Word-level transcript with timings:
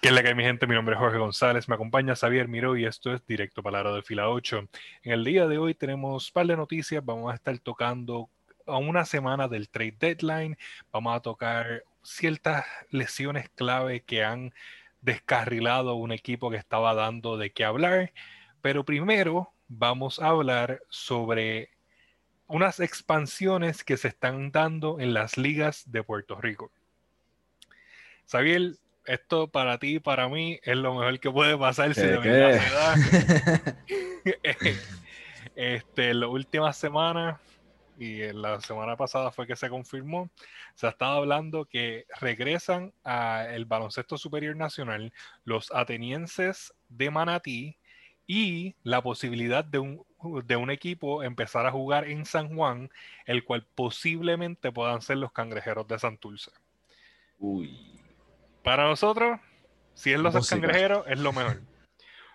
¿Qué 0.00 0.08
es 0.08 0.14
la 0.14 0.22
que 0.22 0.28
hay, 0.28 0.34
mi 0.36 0.44
gente? 0.44 0.68
Mi 0.68 0.76
nombre 0.76 0.94
es 0.94 1.00
Jorge 1.00 1.18
González, 1.18 1.68
me 1.68 1.74
acompaña 1.74 2.14
Xavier 2.14 2.46
Miro 2.46 2.76
y 2.76 2.84
esto 2.84 3.12
es 3.12 3.26
Directo 3.26 3.64
Palabra 3.64 3.92
de 3.92 4.02
Fila 4.02 4.28
8. 4.28 4.68
En 5.02 5.12
el 5.12 5.24
día 5.24 5.48
de 5.48 5.58
hoy 5.58 5.74
tenemos 5.74 6.28
un 6.28 6.32
par 6.32 6.46
de 6.46 6.56
noticias, 6.56 7.04
vamos 7.04 7.32
a 7.32 7.34
estar 7.34 7.58
tocando 7.58 8.30
a 8.66 8.76
una 8.76 9.04
semana 9.04 9.48
del 9.48 9.68
trade 9.68 9.96
deadline, 9.98 10.56
vamos 10.92 11.16
a 11.16 11.20
tocar 11.20 11.82
ciertas 12.04 12.64
lesiones 12.90 13.48
clave 13.56 14.04
que 14.04 14.22
han 14.22 14.54
descarrilado 15.00 15.96
un 15.96 16.12
equipo 16.12 16.48
que 16.48 16.58
estaba 16.58 16.94
dando 16.94 17.36
de 17.36 17.50
qué 17.50 17.64
hablar, 17.64 18.12
pero 18.62 18.84
primero 18.84 19.52
vamos 19.66 20.20
a 20.20 20.28
hablar 20.28 20.80
sobre 20.88 21.70
unas 22.46 22.78
expansiones 22.78 23.82
que 23.82 23.96
se 23.96 24.06
están 24.06 24.52
dando 24.52 25.00
en 25.00 25.12
las 25.12 25.36
ligas 25.36 25.90
de 25.90 26.04
Puerto 26.04 26.40
Rico. 26.40 26.70
Xavier, 28.30 28.76
esto 29.08 29.48
para 29.48 29.78
ti 29.78 29.98
para 29.98 30.28
mí 30.28 30.60
es 30.62 30.76
lo 30.76 30.94
mejor 30.94 31.18
que 31.18 31.30
puede 31.30 31.56
pasar 31.56 31.94
si 31.94 32.02
de 32.02 32.18
verdad 32.18 32.96
este, 35.56 36.10
en 36.10 36.20
las 36.20 36.30
últimas 36.30 36.76
semanas 36.76 37.40
y 37.98 38.22
en 38.22 38.40
la 38.40 38.60
semana 38.60 38.96
pasada 38.96 39.32
fue 39.32 39.46
que 39.46 39.56
se 39.56 39.68
confirmó, 39.68 40.30
se 40.74 40.86
ha 40.86 40.90
estado 40.90 41.18
hablando 41.18 41.64
que 41.64 42.06
regresan 42.20 42.92
al 43.02 43.64
baloncesto 43.64 44.16
superior 44.16 44.54
nacional 44.56 45.12
los 45.44 45.72
atenienses 45.74 46.72
de 46.88 47.10
Manatí 47.10 47.76
y 48.26 48.76
la 48.84 49.02
posibilidad 49.02 49.64
de 49.64 49.80
un, 49.80 50.04
de 50.44 50.56
un 50.56 50.70
equipo 50.70 51.24
empezar 51.24 51.66
a 51.66 51.72
jugar 51.72 52.08
en 52.08 52.24
San 52.24 52.54
Juan, 52.54 52.90
el 53.26 53.42
cual 53.42 53.66
posiblemente 53.74 54.70
puedan 54.70 55.02
ser 55.02 55.16
los 55.16 55.32
cangrejeros 55.32 55.88
de 55.88 55.98
Santurce. 55.98 56.52
Uy. 57.38 57.97
Para 58.68 58.86
nosotros, 58.86 59.40
si 59.94 60.12
es 60.12 60.20
los 60.20 60.46
cangrejeros, 60.46 61.06
es 61.08 61.18
lo 61.18 61.32
mejor. 61.32 61.62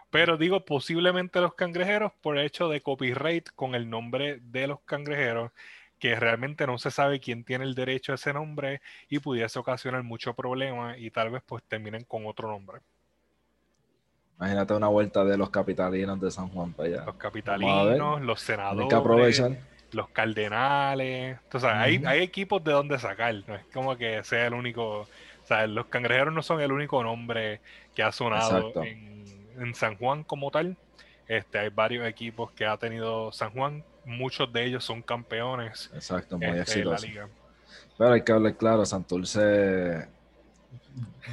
Pero 0.09 0.35
digo 0.35 0.65
posiblemente 0.65 1.39
los 1.39 1.53
cangrejeros 1.53 2.11
por 2.23 2.39
el 2.39 2.45
hecho 2.47 2.69
de 2.69 2.81
copyright 2.81 3.49
con 3.55 3.75
el 3.75 3.87
nombre 3.87 4.39
de 4.41 4.65
los 4.65 4.79
cangrejeros, 4.79 5.51
que 5.99 6.15
realmente 6.15 6.65
no 6.65 6.79
se 6.79 6.89
sabe 6.89 7.19
quién 7.19 7.43
tiene 7.43 7.65
el 7.65 7.75
derecho 7.75 8.13
a 8.13 8.15
ese 8.15 8.33
nombre 8.33 8.81
y 9.09 9.19
pudiese 9.19 9.59
ocasionar 9.59 10.01
mucho 10.01 10.33
problema 10.33 10.97
y 10.97 11.11
tal 11.11 11.29
vez 11.29 11.43
pues 11.45 11.61
terminen 11.67 12.03
con 12.03 12.25
otro 12.25 12.47
nombre. 12.47 12.79
Imagínate 14.39 14.73
una 14.73 14.87
vuelta 14.87 15.23
de 15.23 15.37
los 15.37 15.51
capitalinos 15.51 16.19
de 16.19 16.31
San 16.31 16.49
Juan 16.49 16.73
para 16.73 16.89
allá. 16.89 17.05
Los 17.05 17.15
capitalinos, 17.17 18.21
los 18.23 18.41
senadores, 18.41 19.39
los 19.91 20.09
cardenales. 20.09 21.37
Entonces, 21.43 21.69
hay, 21.71 22.01
hay 22.07 22.21
equipos 22.23 22.63
de 22.63 22.71
donde 22.71 22.97
sacar, 22.97 23.35
no 23.47 23.53
es 23.53 23.65
como 23.71 23.95
que 23.95 24.23
sea 24.23 24.47
el 24.47 24.55
único 24.55 25.07
o 25.43 25.47
sea, 25.47 25.67
los 25.67 25.87
cangrejeros 25.87 26.33
no 26.33 26.41
son 26.41 26.61
el 26.61 26.71
único 26.71 27.03
nombre 27.03 27.59
que 27.93 28.01
ha 28.01 28.11
sonado 28.11 28.73
en, 28.83 29.75
San 29.75 29.97
Juan 29.97 30.23
como 30.23 30.49
tal. 30.51 30.77
Este, 31.27 31.59
hay 31.59 31.69
varios 31.69 32.07
equipos 32.07 32.51
que 32.51 32.65
ha 32.65 32.77
tenido 32.77 33.31
San 33.31 33.51
Juan. 33.51 33.83
Muchos 34.05 34.51
de 34.51 34.65
ellos 34.65 34.83
son 34.83 35.01
campeones 35.01 35.89
Exacto, 35.93 36.37
muy 36.37 36.47
este, 36.47 36.81
en 36.81 36.89
la 36.89 36.97
liga. 36.97 37.27
Pero 37.97 38.13
hay 38.13 38.21
que 38.23 38.31
hablar 38.31 38.55
claro, 38.55 38.85
Santurce 38.85 40.07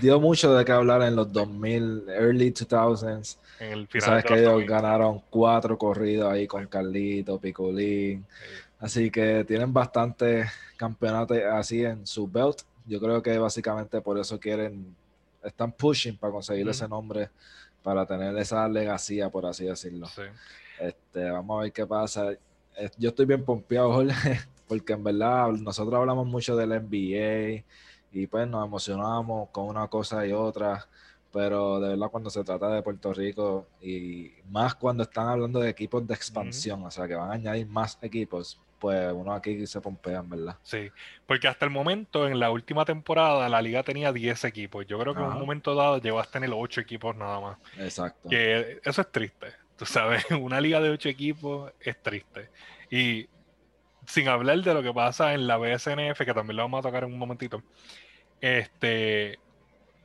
dio 0.00 0.20
mucho 0.20 0.55
de 0.55 0.64
qué 0.64 0.72
hablar 0.72 1.03
en 1.03 1.16
los 1.16 1.33
2000, 1.33 2.08
early 2.08 2.53
2000s. 2.53 3.36
En 3.61 3.72
el 3.72 3.86
final 3.88 4.08
Sabes 4.08 4.25
que 4.25 4.38
ellos 4.41 4.64
ganaron 4.66 5.22
cuatro 5.31 5.77
corridos 5.78 6.33
ahí 6.33 6.47
con 6.47 6.66
Carlito, 6.66 7.38
Picolín. 7.38 8.27
Así 8.78 9.11
que 9.11 9.44
tienen 9.44 9.72
bastantes 9.72 10.50
campeonatos 10.77 11.38
así 11.53 11.84
en 11.84 12.06
su 12.06 12.27
belt 12.27 12.62
yo 12.91 12.98
creo 12.98 13.22
que 13.22 13.38
básicamente 13.38 14.00
por 14.00 14.19
eso 14.19 14.41
quieren, 14.41 14.96
están 15.44 15.70
pushing 15.70 16.16
para 16.16 16.33
conseguir 16.33 16.69
ese 16.69 16.88
nombre, 16.88 17.30
para 17.84 18.05
tener 18.05 18.36
esa 18.36 18.69
legacía, 18.69 19.30
por 19.30 19.47
así 19.47 19.64
decirlo. 19.64 20.08
Este, 20.80 21.30
vamos 21.30 21.58
a 21.58 21.62
ver 21.62 21.72
qué 21.72 21.86
pasa. 21.86 22.32
Yo 22.98 23.10
estoy 23.10 23.27
bien 23.27 23.44
pompeado, 23.44 23.92
Jorge, 23.92 24.41
porque 24.69 24.94
en 24.94 25.04
verdad 25.04 25.53
nosotros 25.53 25.94
hablamos 25.94 26.26
mucho 26.26 26.56
del 26.56 26.70
NBA 26.70 27.62
y 28.12 28.26
pues 28.26 28.48
nos 28.48 28.66
emocionamos 28.66 29.50
con 29.50 29.69
una 29.69 29.86
cosa 29.86 30.26
y 30.26 30.32
otra, 30.32 30.84
pero 31.32 31.78
de 31.78 31.91
verdad 31.91 32.10
cuando 32.10 32.28
se 32.28 32.42
trata 32.42 32.70
de 32.70 32.82
Puerto 32.82 33.12
Rico 33.12 33.69
y 33.81 34.32
más 34.50 34.75
cuando 34.75 35.04
están 35.04 35.28
hablando 35.28 35.60
de 35.60 35.70
equipos 35.70 36.04
de 36.04 36.15
expansión, 36.15 36.82
o 36.82 36.91
sea 36.91 37.06
que 37.06 37.15
van 37.15 37.31
a 37.31 37.34
añadir 37.34 37.69
más 37.69 37.97
equipos, 38.03 38.59
pues 38.80 39.12
uno 39.12 39.32
aquí 39.32 39.66
se 39.66 39.80
pompea, 39.80 40.22
¿verdad? 40.22 40.56
Sí, 40.62 40.91
porque 41.26 41.46
hasta 41.46 41.66
el 41.66 41.70
momento, 41.70 42.26
en 42.26 42.41
la 42.41 42.50
última 42.50 42.84
temporada, 42.84 43.48
la 43.48 43.60
liga 43.62 43.82
tenía 43.82 44.12
10 44.12 44.44
equipos. 44.44 44.86
Yo 44.86 44.98
creo 44.98 45.14
que 45.14 45.20
en 45.20 45.26
un 45.26 45.38
momento 45.38 45.74
dado 45.74 45.98
llegó 45.98 46.18
a 46.18 46.24
tener 46.24 46.50
8 46.52 46.80
equipos 46.80 47.14
nada 47.14 47.41
más. 47.41 47.58
Exacto. 47.78 48.28
Que 48.28 48.80
eso 48.82 49.02
es 49.02 49.12
triste. 49.12 49.48
Tú 49.76 49.84
sabes, 49.84 50.24
una 50.41 50.60
liga 50.60 50.80
de 50.80 50.91
8 50.91 51.10
equipos 51.10 51.72
es 51.78 52.02
triste. 52.02 52.48
Y 52.91 53.28
sin 54.06 54.28
hablar 54.28 54.58
de 54.62 54.74
lo 54.74 54.82
que 54.82 54.92
pasa 54.92 55.34
en 55.34 55.47
la 55.47 55.58
BSNF, 55.58 56.18
que 56.24 56.34
también 56.34 56.56
lo 56.56 56.62
vamos 56.62 56.80
a 56.80 56.88
tocar 56.88 57.04
en 57.04 57.12
un 57.12 57.18
momentito. 57.18 57.62
Este, 58.41 59.38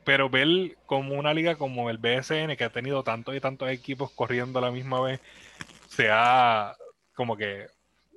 pero 0.04 0.28
ver 0.28 0.76
como 0.84 1.14
una 1.14 1.32
liga 1.32 1.56
como 1.56 1.88
el 1.88 1.96
BSN, 1.96 2.56
que 2.56 2.64
ha 2.64 2.70
tenido 2.70 3.02
tantos 3.02 3.34
y 3.34 3.40
tantos 3.40 3.70
equipos 3.70 4.10
corriendo 4.12 4.58
a 4.58 4.62
la 4.62 4.70
misma 4.70 5.00
vez, 5.00 5.20
se 5.88 6.10
ha 6.10 6.76
como 7.14 7.36
que 7.36 7.66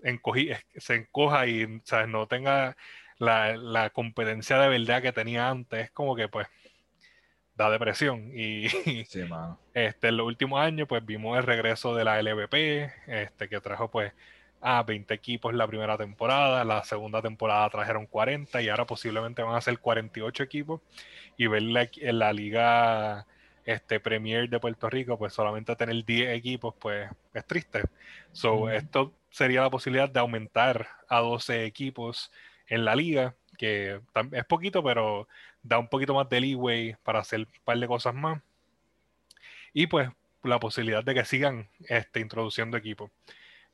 encogí, 0.03 0.49
se 0.75 0.95
encoja 0.95 1.47
y 1.47 1.81
¿sabes? 1.83 2.07
no 2.07 2.27
tenga 2.27 2.75
la, 3.19 3.89
competencia 3.93 4.57
de 4.59 4.69
verdad 4.69 5.01
que 5.01 5.11
tenía 5.11 5.49
antes, 5.49 5.91
como 5.91 6.15
que 6.15 6.27
pues 6.27 6.47
da 7.55 7.69
depresión. 7.69 8.31
Y 8.33 8.65
este, 9.73 10.07
en 10.07 10.17
los 10.17 10.25
últimos 10.25 10.61
años 10.61 10.87
pues 10.87 11.05
vimos 11.05 11.37
el 11.37 11.43
regreso 11.43 11.95
de 11.95 12.03
la 12.05 12.21
LVP, 12.21 12.91
este, 13.07 13.49
que 13.49 13.61
trajo 13.61 13.89
pues 13.89 14.13
a 14.61 14.83
20 14.83 15.13
equipos 15.13 15.53
la 15.53 15.67
primera 15.67 15.97
temporada, 15.97 16.63
la 16.65 16.83
segunda 16.83 17.21
temporada 17.21 17.69
trajeron 17.69 18.05
40 18.05 18.61
y 18.61 18.69
ahora 18.69 18.85
posiblemente 18.85 19.41
van 19.41 19.55
a 19.55 19.61
ser 19.61 19.79
48 19.79 20.43
equipos 20.43 20.81
y 21.37 21.47
ver 21.47 21.63
en 22.01 22.19
la 22.19 22.33
liga 22.33 23.25
este 23.65 23.99
Premier 23.99 24.49
de 24.49 24.59
Puerto 24.59 24.89
Rico, 24.89 25.17
pues 25.17 25.33
solamente 25.33 25.75
tener 25.75 26.03
10 26.03 26.35
equipos, 26.35 26.73
pues 26.79 27.09
es 27.33 27.45
triste. 27.45 27.83
So, 28.31 28.69
esto 28.69 29.13
sería 29.29 29.61
la 29.61 29.69
posibilidad 29.69 30.09
de 30.09 30.19
aumentar 30.19 30.87
a 31.07 31.19
12 31.19 31.65
equipos 31.65 32.31
en 32.67 32.85
la 32.85 32.95
liga, 32.95 33.35
que 33.57 33.99
es 34.31 34.45
poquito, 34.45 34.83
pero 34.83 35.27
da 35.61 35.79
un 35.79 35.87
poquito 35.87 36.13
más 36.13 36.29
de 36.29 36.41
leeway 36.41 36.95
para 37.03 37.19
hacer 37.19 37.41
un 37.41 37.47
par 37.63 37.77
de 37.77 37.87
cosas 37.87 38.13
más. 38.13 38.41
Y 39.73 39.87
pues 39.87 40.09
la 40.43 40.59
posibilidad 40.59 41.03
de 41.03 41.13
que 41.13 41.25
sigan 41.25 41.67
este, 41.87 42.19
introduciendo 42.19 42.77
equipos. 42.77 43.11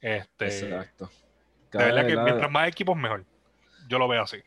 Este, 0.02 0.48
Exacto. 0.48 1.10
de 1.72 1.78
verdad 1.78 2.08
que 2.08 2.18
mientras 2.18 2.52
más 2.52 2.68
equipos, 2.68 2.98
mejor. 2.98 3.24
Yo 3.88 4.00
lo 4.00 4.08
veo 4.08 4.24
así. 4.24 4.38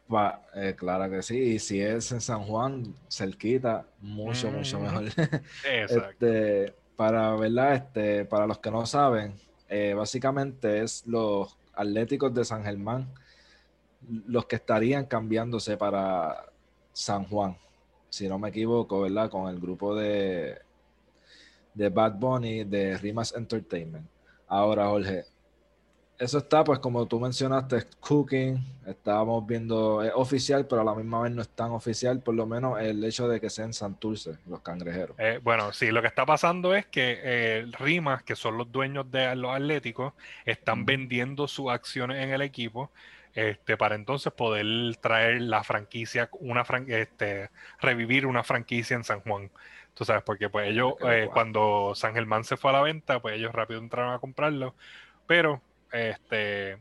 Eh, 0.56 0.74
claro 0.76 1.08
que 1.08 1.22
sí. 1.22 1.38
Y 1.38 1.58
si 1.60 1.80
es 1.80 2.10
en 2.10 2.20
San 2.20 2.42
Juan, 2.42 2.94
cerquita, 3.08 3.86
mucho, 4.00 4.50
mucho 4.50 4.80
mejor. 4.80 5.04
Exacto. 5.64 6.26
Este, 6.26 6.74
para, 6.96 7.36
¿verdad? 7.36 7.74
Este, 7.74 8.24
para 8.24 8.48
los 8.48 8.58
que 8.58 8.70
no 8.72 8.84
saben, 8.84 9.34
eh, 9.68 9.94
básicamente 9.94 10.82
es 10.82 11.06
los 11.06 11.56
Atléticos 11.74 12.34
de 12.34 12.44
San 12.44 12.64
Germán 12.64 13.08
los 14.26 14.46
que 14.46 14.56
estarían 14.56 15.06
cambiándose 15.06 15.76
para 15.76 16.46
San 16.92 17.24
Juan, 17.24 17.56
si 18.08 18.28
no 18.28 18.38
me 18.38 18.48
equivoco, 18.48 19.00
¿verdad? 19.00 19.30
Con 19.30 19.48
el 19.48 19.60
grupo 19.60 19.94
de, 19.94 20.58
de 21.74 21.88
Bad 21.88 22.14
Bunny 22.14 22.64
de 22.64 22.96
Rimas 22.98 23.34
Entertainment. 23.34 24.06
Ahora, 24.46 24.88
Jorge, 24.88 25.24
eso 26.18 26.38
está, 26.38 26.64
pues 26.64 26.80
como 26.80 27.06
tú 27.06 27.20
mencionaste, 27.20 27.86
cooking, 28.00 28.58
estábamos 28.86 29.46
viendo, 29.46 30.02
es 30.02 30.10
oficial, 30.14 30.66
pero 30.66 30.80
a 30.80 30.84
la 30.84 30.94
misma 30.94 31.22
vez 31.22 31.32
no 31.32 31.42
es 31.42 31.48
tan 31.48 31.70
oficial, 31.70 32.20
por 32.20 32.34
lo 32.34 32.44
menos 32.44 32.80
el 32.80 33.04
hecho 33.04 33.28
de 33.28 33.40
que 33.40 33.48
sean 33.48 33.72
Santurce, 33.72 34.36
los 34.48 34.60
cangrejeros. 34.60 35.16
Eh, 35.18 35.38
bueno, 35.42 35.72
sí, 35.72 35.92
lo 35.92 36.02
que 36.02 36.08
está 36.08 36.26
pasando 36.26 36.74
es 36.74 36.86
que 36.86 37.20
eh, 37.22 37.66
Rimas, 37.78 38.24
que 38.24 38.34
son 38.34 38.58
los 38.58 38.70
dueños 38.72 39.08
de 39.12 39.36
los 39.36 39.54
Atléticos, 39.54 40.12
están 40.44 40.84
vendiendo 40.84 41.46
sus 41.46 41.70
acciones 41.70 42.22
en 42.22 42.30
el 42.30 42.42
equipo. 42.42 42.90
Este, 43.34 43.76
para 43.76 43.94
entonces 43.94 44.32
poder 44.32 44.96
traer 44.96 45.42
la 45.42 45.62
franquicia, 45.62 46.28
una 46.40 46.64
este, 46.88 47.50
revivir 47.80 48.26
una 48.26 48.42
franquicia 48.42 48.96
en 48.96 49.04
San 49.04 49.20
Juan. 49.20 49.50
Tú 49.94 50.04
sabes, 50.04 50.24
porque 50.24 50.48
pues 50.48 50.68
ellos, 50.70 50.94
eh, 51.08 51.28
cuando 51.32 51.92
San 51.94 52.14
Germán 52.14 52.42
se 52.42 52.56
fue 52.56 52.70
a 52.70 52.74
la 52.74 52.82
venta, 52.82 53.20
pues 53.20 53.36
ellos 53.36 53.52
rápido 53.52 53.78
entraron 53.78 54.12
a 54.12 54.18
comprarlo. 54.18 54.74
Pero 55.28 55.60
este, 55.92 56.78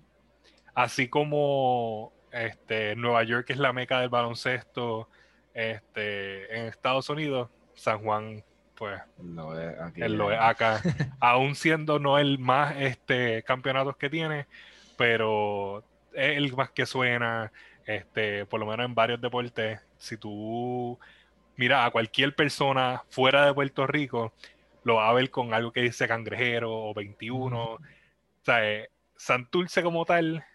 así 0.73 1.07
como 1.07 2.13
este, 2.31 2.95
Nueva 2.95 3.23
York 3.23 3.49
es 3.49 3.57
la 3.57 3.73
meca 3.73 3.99
del 3.99 4.09
baloncesto 4.09 5.09
este, 5.53 6.55
en 6.55 6.65
Estados 6.67 7.09
Unidos, 7.09 7.49
San 7.73 7.99
Juan, 8.03 8.43
pues, 8.75 9.01
lo 9.23 9.59
es 9.59 9.79
aquí, 9.79 10.01
lo 10.01 10.31
es 10.31 10.39
acá. 10.39 10.81
aún 11.19 11.55
siendo 11.55 11.99
no 11.99 12.19
el 12.19 12.37
más 12.37 12.75
este, 12.77 13.43
campeonatos 13.43 13.97
que 13.97 14.09
tiene, 14.09 14.47
pero 14.97 15.83
es 16.13 16.37
el 16.37 16.55
más 16.55 16.71
que 16.71 16.85
suena, 16.85 17.51
este, 17.85 18.45
por 18.45 18.59
lo 18.59 18.67
menos 18.67 18.85
en 18.85 18.93
varios 18.93 19.19
deportes. 19.19 19.79
Si 19.97 20.17
tú 20.17 20.99
mira 21.55 21.85
a 21.85 21.91
cualquier 21.91 22.35
persona 22.35 23.03
fuera 23.09 23.45
de 23.45 23.53
Puerto 23.53 23.87
Rico, 23.87 24.33
lo 24.83 24.95
va 24.95 25.09
a 25.09 25.13
ver 25.13 25.31
con 25.31 25.53
algo 25.53 25.71
que 25.71 25.81
dice 25.81 26.07
cangrejero 26.07 26.71
o 26.71 26.93
21. 26.93 27.63
O 27.63 27.79
sea, 28.43 28.65
eh, 28.65 28.89
Santurce 29.17 29.83
como 29.83 30.05
tal, 30.05 30.45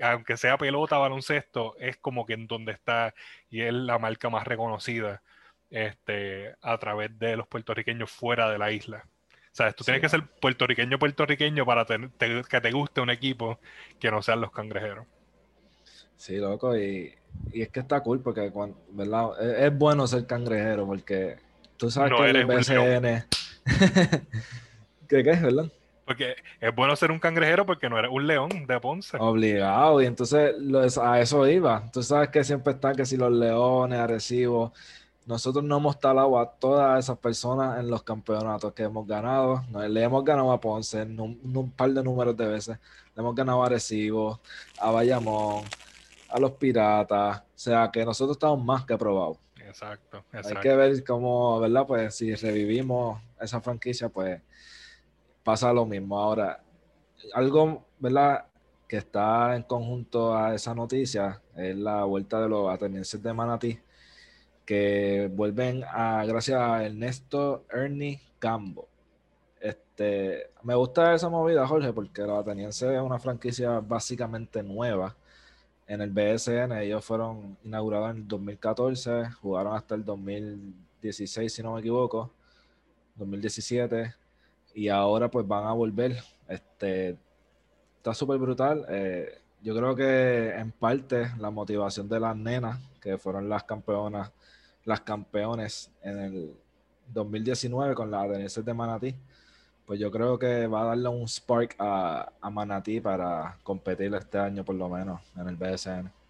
aunque 0.00 0.36
sea 0.36 0.58
pelota, 0.58 0.98
baloncesto, 0.98 1.76
es 1.78 1.96
como 1.96 2.26
que 2.26 2.34
en 2.34 2.46
donde 2.46 2.72
está 2.72 3.14
y 3.50 3.62
es 3.62 3.72
la 3.72 3.98
marca 3.98 4.30
más 4.30 4.46
reconocida 4.46 5.22
este, 5.70 6.54
a 6.60 6.78
través 6.78 7.18
de 7.18 7.36
los 7.36 7.46
puertorriqueños 7.46 8.10
fuera 8.10 8.50
de 8.50 8.58
la 8.58 8.70
isla. 8.72 9.04
O 9.52 9.54
sea, 9.54 9.72
tú 9.72 9.84
tienes 9.84 10.00
que 10.00 10.08
ser 10.08 10.26
puertorriqueño 10.40 10.98
puertorriqueño 10.98 11.66
para 11.66 11.84
que 11.84 12.60
te 12.60 12.70
guste 12.70 13.00
un 13.00 13.10
equipo 13.10 13.58
que 13.98 14.10
no 14.10 14.22
sean 14.22 14.40
los 14.40 14.50
cangrejeros. 14.50 15.06
Sí, 16.22 16.36
loco, 16.36 16.76
y, 16.76 17.12
es 17.52 17.68
que 17.70 17.80
está 17.80 18.00
cool 18.00 18.20
porque, 18.20 18.52
¿verdad? 18.90 19.64
Es, 19.66 19.76
bueno 19.76 20.06
ser 20.06 20.24
cangrejero 20.24 20.86
porque 20.86 21.36
tú 21.76 21.90
sabes 21.90 22.12
que 22.16 22.30
el 22.30 22.46
BCN... 22.46 23.24
¿Qué, 25.08 25.24
¿Qué 25.24 25.30
es, 25.30 25.42
verdad? 25.42 25.66
Porque 26.04 26.34
es 26.60 26.74
bueno 26.74 26.96
ser 26.96 27.10
un 27.10 27.18
cangrejero 27.18 27.64
porque 27.64 27.88
no 27.88 27.98
eres 27.98 28.10
un 28.12 28.26
león 28.26 28.48
de 28.66 28.80
Ponce. 28.80 29.16
Obligado, 29.18 30.02
y 30.02 30.06
entonces 30.06 30.54
a 31.00 31.20
eso 31.20 31.46
iba. 31.46 31.90
Tú 31.92 32.02
sabes 32.02 32.30
que 32.30 32.42
siempre 32.44 32.72
están 32.72 32.96
que 32.96 33.06
si 33.06 33.16
los 33.16 33.32
leones, 33.32 33.98
agresivos. 33.98 34.72
Nosotros 35.24 35.62
no 35.62 35.76
hemos 35.76 36.00
talado 36.00 36.36
a 36.38 36.50
todas 36.50 37.04
esas 37.04 37.16
personas 37.18 37.78
en 37.78 37.88
los 37.88 38.02
campeonatos 38.02 38.72
que 38.72 38.82
hemos 38.82 39.06
ganado. 39.06 39.62
Le 39.88 40.02
hemos 40.02 40.24
ganado 40.24 40.50
a 40.50 40.60
Ponce 40.60 41.02
un, 41.02 41.40
un 41.42 41.70
par 41.70 41.90
de 41.90 42.02
números 42.02 42.36
de 42.36 42.46
veces. 42.46 42.78
Le 43.14 43.20
hemos 43.20 43.34
ganado 43.34 43.62
a 43.62 43.66
Arecibo, 43.66 44.40
a 44.78 44.90
Bayamón, 44.90 45.64
a 46.28 46.40
los 46.40 46.52
Piratas. 46.52 47.38
O 47.38 47.44
sea 47.54 47.90
que 47.92 48.04
nosotros 48.04 48.36
estamos 48.36 48.64
más 48.64 48.84
que 48.84 48.98
probados. 48.98 49.36
Exacto, 49.64 50.24
exacto. 50.32 50.48
Hay 50.48 50.62
que 50.62 50.74
ver 50.74 51.04
cómo, 51.04 51.60
¿verdad? 51.60 51.86
Pues 51.86 52.16
si 52.16 52.34
revivimos 52.34 53.22
esa 53.40 53.60
franquicia, 53.60 54.08
pues 54.08 54.40
pasa 55.42 55.72
lo 55.72 55.86
mismo. 55.86 56.18
Ahora, 56.18 56.62
algo, 57.34 57.84
¿verdad? 57.98 58.46
Que 58.88 58.98
está 58.98 59.56
en 59.56 59.62
conjunto 59.62 60.36
a 60.36 60.54
esa 60.54 60.74
noticia 60.74 61.40
es 61.56 61.76
la 61.76 62.04
vuelta 62.04 62.40
de 62.40 62.48
los 62.48 62.70
atenienses 62.70 63.22
de 63.22 63.32
Manatí, 63.32 63.78
que 64.66 65.30
vuelven 65.32 65.84
a, 65.88 66.24
gracias 66.26 66.60
a 66.60 66.84
Ernesto 66.84 67.64
Ernie 67.70 68.20
Cambo. 68.38 68.88
Este, 69.60 70.50
me 70.62 70.74
gusta 70.74 71.14
esa 71.14 71.28
movida, 71.28 71.66
Jorge, 71.66 71.92
porque 71.92 72.22
los 72.22 72.38
atenienses 72.38 72.90
es 72.90 73.00
una 73.00 73.18
franquicia 73.18 73.80
básicamente 73.80 74.62
nueva 74.62 75.16
en 75.86 76.00
el 76.00 76.10
BSN. 76.10 76.72
Ellos 76.72 77.04
fueron 77.04 77.56
inaugurados 77.64 78.10
en 78.10 78.16
el 78.18 78.28
2014, 78.28 79.30
jugaron 79.40 79.74
hasta 79.76 79.94
el 79.94 80.04
2016, 80.04 81.52
si 81.52 81.62
no 81.62 81.74
me 81.74 81.80
equivoco, 81.80 82.32
2017 83.16 84.21
y 84.74 84.88
ahora 84.88 85.30
pues 85.30 85.46
van 85.46 85.66
a 85.66 85.72
volver. 85.72 86.16
Este, 86.48 87.16
está 87.96 88.14
súper 88.14 88.38
brutal. 88.38 88.84
Eh, 88.88 89.28
yo 89.62 89.74
creo 89.76 89.94
que 89.94 90.50
en 90.50 90.72
parte 90.72 91.30
la 91.38 91.50
motivación 91.50 92.08
de 92.08 92.20
las 92.20 92.36
nenas, 92.36 92.78
que 93.00 93.18
fueron 93.18 93.48
las 93.48 93.64
campeonas, 93.64 94.32
las 94.84 95.00
campeones 95.00 95.90
en 96.02 96.18
el 96.18 96.56
2019 97.08 97.94
con 97.94 98.10
las 98.10 98.24
Atenienses 98.24 98.64
de 98.64 98.74
Manatí, 98.74 99.14
pues 99.86 100.00
yo 100.00 100.10
creo 100.10 100.38
que 100.38 100.66
va 100.66 100.82
a 100.82 100.84
darle 100.86 101.08
un 101.08 101.28
spark 101.28 101.76
a, 101.78 102.32
a 102.40 102.50
Manatí 102.50 103.00
para 103.00 103.58
competir 103.62 104.14
este 104.14 104.38
año 104.38 104.64
por 104.64 104.74
lo 104.76 104.88
menos 104.88 105.20
en 105.36 105.48
el 105.48 105.56
BSN 105.56 106.21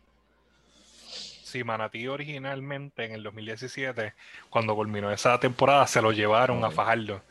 si 1.52 1.64
Manatí 1.64 2.08
originalmente 2.08 3.04
en 3.04 3.12
el 3.12 3.22
2017, 3.22 4.14
cuando 4.48 4.74
culminó 4.74 5.12
esa 5.12 5.38
temporada, 5.38 5.86
se 5.86 6.00
lo 6.00 6.10
llevaron 6.10 6.64
a 6.64 6.70
Fajardo. 6.70 7.22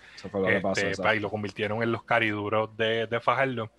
Este, 0.45 1.15
y 1.15 1.19
lo 1.19 1.29
convirtieron 1.29 1.81
en 1.81 1.91
los 1.91 2.03
cariduros 2.03 2.75
de, 2.77 3.07
de 3.07 3.19
Fajardo. 3.19 3.71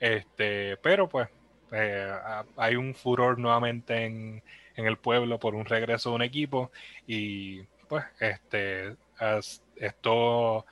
Este, 0.00 0.78
pero 0.78 1.08
pues 1.08 1.28
eh, 1.72 2.10
hay 2.56 2.76
un 2.76 2.94
furor 2.94 3.38
nuevamente 3.38 4.06
en, 4.06 4.42
el 4.76 4.96
pueblo 4.96 5.38
por 5.38 5.54
un 5.54 5.66
regreso 5.66 6.08
de 6.08 6.16
un 6.16 6.22
equipo 6.22 6.70
y 7.06 7.64
pues 7.86 8.02
este 8.18 8.96
esto 9.76 10.64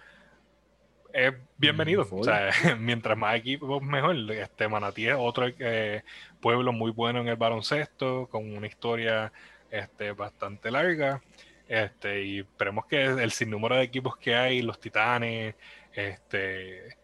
es 1.12 1.34
bienvenido. 1.56 2.06
Mm, 2.10 2.14
o 2.14 2.24
sea, 2.24 2.50
mientras 2.78 3.16
más 3.16 3.36
equipos, 3.36 3.82
mejor. 3.82 4.16
Este 4.32 4.68
Manatí 4.68 5.06
es 5.08 5.16
otro 5.18 5.46
eh, 5.58 6.02
pueblo 6.40 6.72
muy 6.72 6.90
bueno 6.90 7.20
en 7.20 7.28
el 7.28 7.36
baloncesto, 7.36 8.28
con 8.30 8.56
una 8.56 8.66
historia 8.66 9.32
este, 9.70 10.12
bastante 10.12 10.70
larga. 10.70 11.22
Este, 11.68 12.24
y 12.24 12.38
esperemos 12.40 12.86
que 12.86 13.04
el 13.04 13.30
sinnúmero 13.30 13.76
de 13.76 13.82
equipos 13.82 14.16
que 14.16 14.34
hay, 14.34 14.62
los 14.62 14.80
titanes, 14.80 15.54
este, 15.92 16.96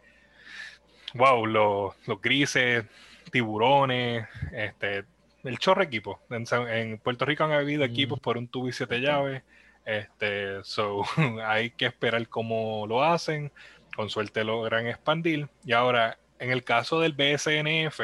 wow, 1.13 1.45
los, 1.45 1.93
grises, 2.21 2.85
tiburones, 3.31 4.27
este, 4.51 5.05
el 5.43 5.59
chorro 5.59 5.83
equipo. 5.83 6.19
En, 6.29 6.97
Puerto 6.97 7.25
Rico 7.25 7.43
han 7.43 7.51
habido 7.51 7.81
mm. 7.81 7.91
equipos 7.91 8.19
por 8.19 8.37
un 8.37 8.47
tubo 8.47 8.67
y 8.67 8.73
siete 8.73 8.99
llaves. 8.99 9.43
Este, 9.85 10.63
so, 10.63 11.03
hay 11.45 11.69
que 11.69 11.85
esperar 11.85 12.27
cómo 12.27 12.87
lo 12.87 13.03
hacen 13.03 13.51
con 13.95 14.09
suerte 14.09 14.43
logran 14.43 14.87
expandir. 14.87 15.47
Y 15.63 15.73
ahora, 15.73 16.17
en 16.39 16.51
el 16.51 16.63
caso 16.63 16.99
del 16.99 17.13
BSNF, 17.13 18.01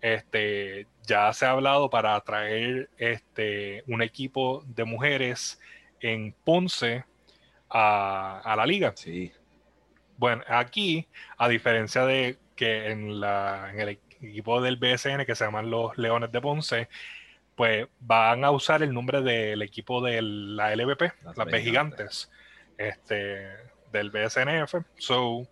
este, 0.00 0.86
ya 1.06 1.32
se 1.32 1.46
ha 1.46 1.50
hablado 1.50 1.90
para 1.90 2.18
traer 2.20 2.88
este, 2.96 3.84
un 3.86 4.02
equipo 4.02 4.64
de 4.66 4.84
mujeres 4.84 5.60
en 6.00 6.34
Ponce 6.44 7.04
a, 7.68 8.54
la 8.56 8.66
liga. 8.66 8.92
Sí. 8.96 9.32
Bueno, 10.16 10.42
aquí, 10.48 11.06
a 11.36 11.48
diferencia 11.48 12.04
de 12.04 12.38
que 12.56 12.90
en, 12.90 13.20
la, 13.20 13.70
en 13.72 13.80
el 13.80 13.88
equipo 13.88 14.60
del 14.60 14.76
BSN, 14.76 15.24
que 15.24 15.34
se 15.34 15.44
llaman 15.44 15.70
los 15.70 15.96
Leones 15.96 16.32
de 16.32 16.40
Ponce, 16.40 16.88
pues 17.54 17.86
van 18.00 18.44
a 18.44 18.50
usar 18.50 18.82
el 18.82 18.92
nombre 18.92 19.22
del 19.22 19.60
equipo 19.62 20.02
de 20.02 20.22
la 20.22 20.74
LVP, 20.74 21.12
las, 21.36 21.46
B 21.46 21.60
Gigantes. 21.62 22.30
Este, 22.78 23.69
del 23.92 24.10
BSNF. 24.10 24.74
So, 24.96 25.46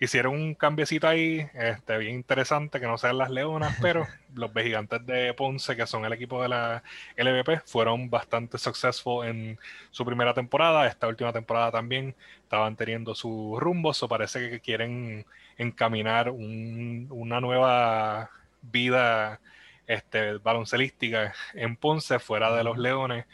hicieron 0.00 0.34
un 0.34 0.54
cambiecito 0.54 1.08
ahí, 1.08 1.46
este, 1.54 1.98
bien 1.98 2.14
interesante, 2.14 2.80
que 2.80 2.86
no 2.86 2.98
sean 2.98 3.18
las 3.18 3.30
Leonas, 3.30 3.76
pero 3.82 4.06
los 4.34 4.50
gigantes 4.52 5.04
de 5.06 5.34
Ponce, 5.34 5.76
que 5.76 5.86
son 5.86 6.04
el 6.04 6.12
equipo 6.12 6.42
de 6.42 6.48
la 6.48 6.82
LVP, 7.16 7.62
fueron 7.66 8.08
bastante 8.10 8.58
successful 8.58 9.26
en 9.26 9.58
su 9.90 10.04
primera 10.04 10.34
temporada. 10.34 10.86
Esta 10.86 11.08
última 11.08 11.32
temporada 11.32 11.72
también 11.72 12.14
estaban 12.42 12.76
teniendo 12.76 13.14
su 13.14 13.58
rumbo, 13.58 13.92
so 13.92 14.08
parece 14.08 14.50
que 14.50 14.60
quieren 14.60 15.26
encaminar 15.56 16.30
una 16.30 17.40
nueva 17.40 18.30
vida 18.62 19.40
este, 19.86 20.34
baloncelística 20.34 21.34
en 21.54 21.76
Ponce, 21.76 22.18
fuera 22.18 22.54
de 22.54 22.62
los 22.62 22.78
Leones, 22.78 23.26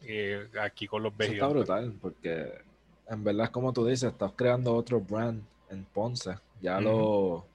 y 0.00 0.32
aquí 0.58 0.86
con 0.86 1.02
los 1.02 1.12
Eso 1.18 1.32
Está 1.32 1.48
brutal, 1.48 1.92
porque 2.00 2.67
en 3.08 3.24
verdad 3.24 3.50
como 3.50 3.72
tú 3.72 3.86
dices, 3.86 4.12
estás 4.12 4.32
creando 4.36 4.74
otro 4.74 5.00
brand 5.00 5.42
en 5.70 5.84
Ponce. 5.84 6.36
Ya 6.60 6.80
lo, 6.80 7.46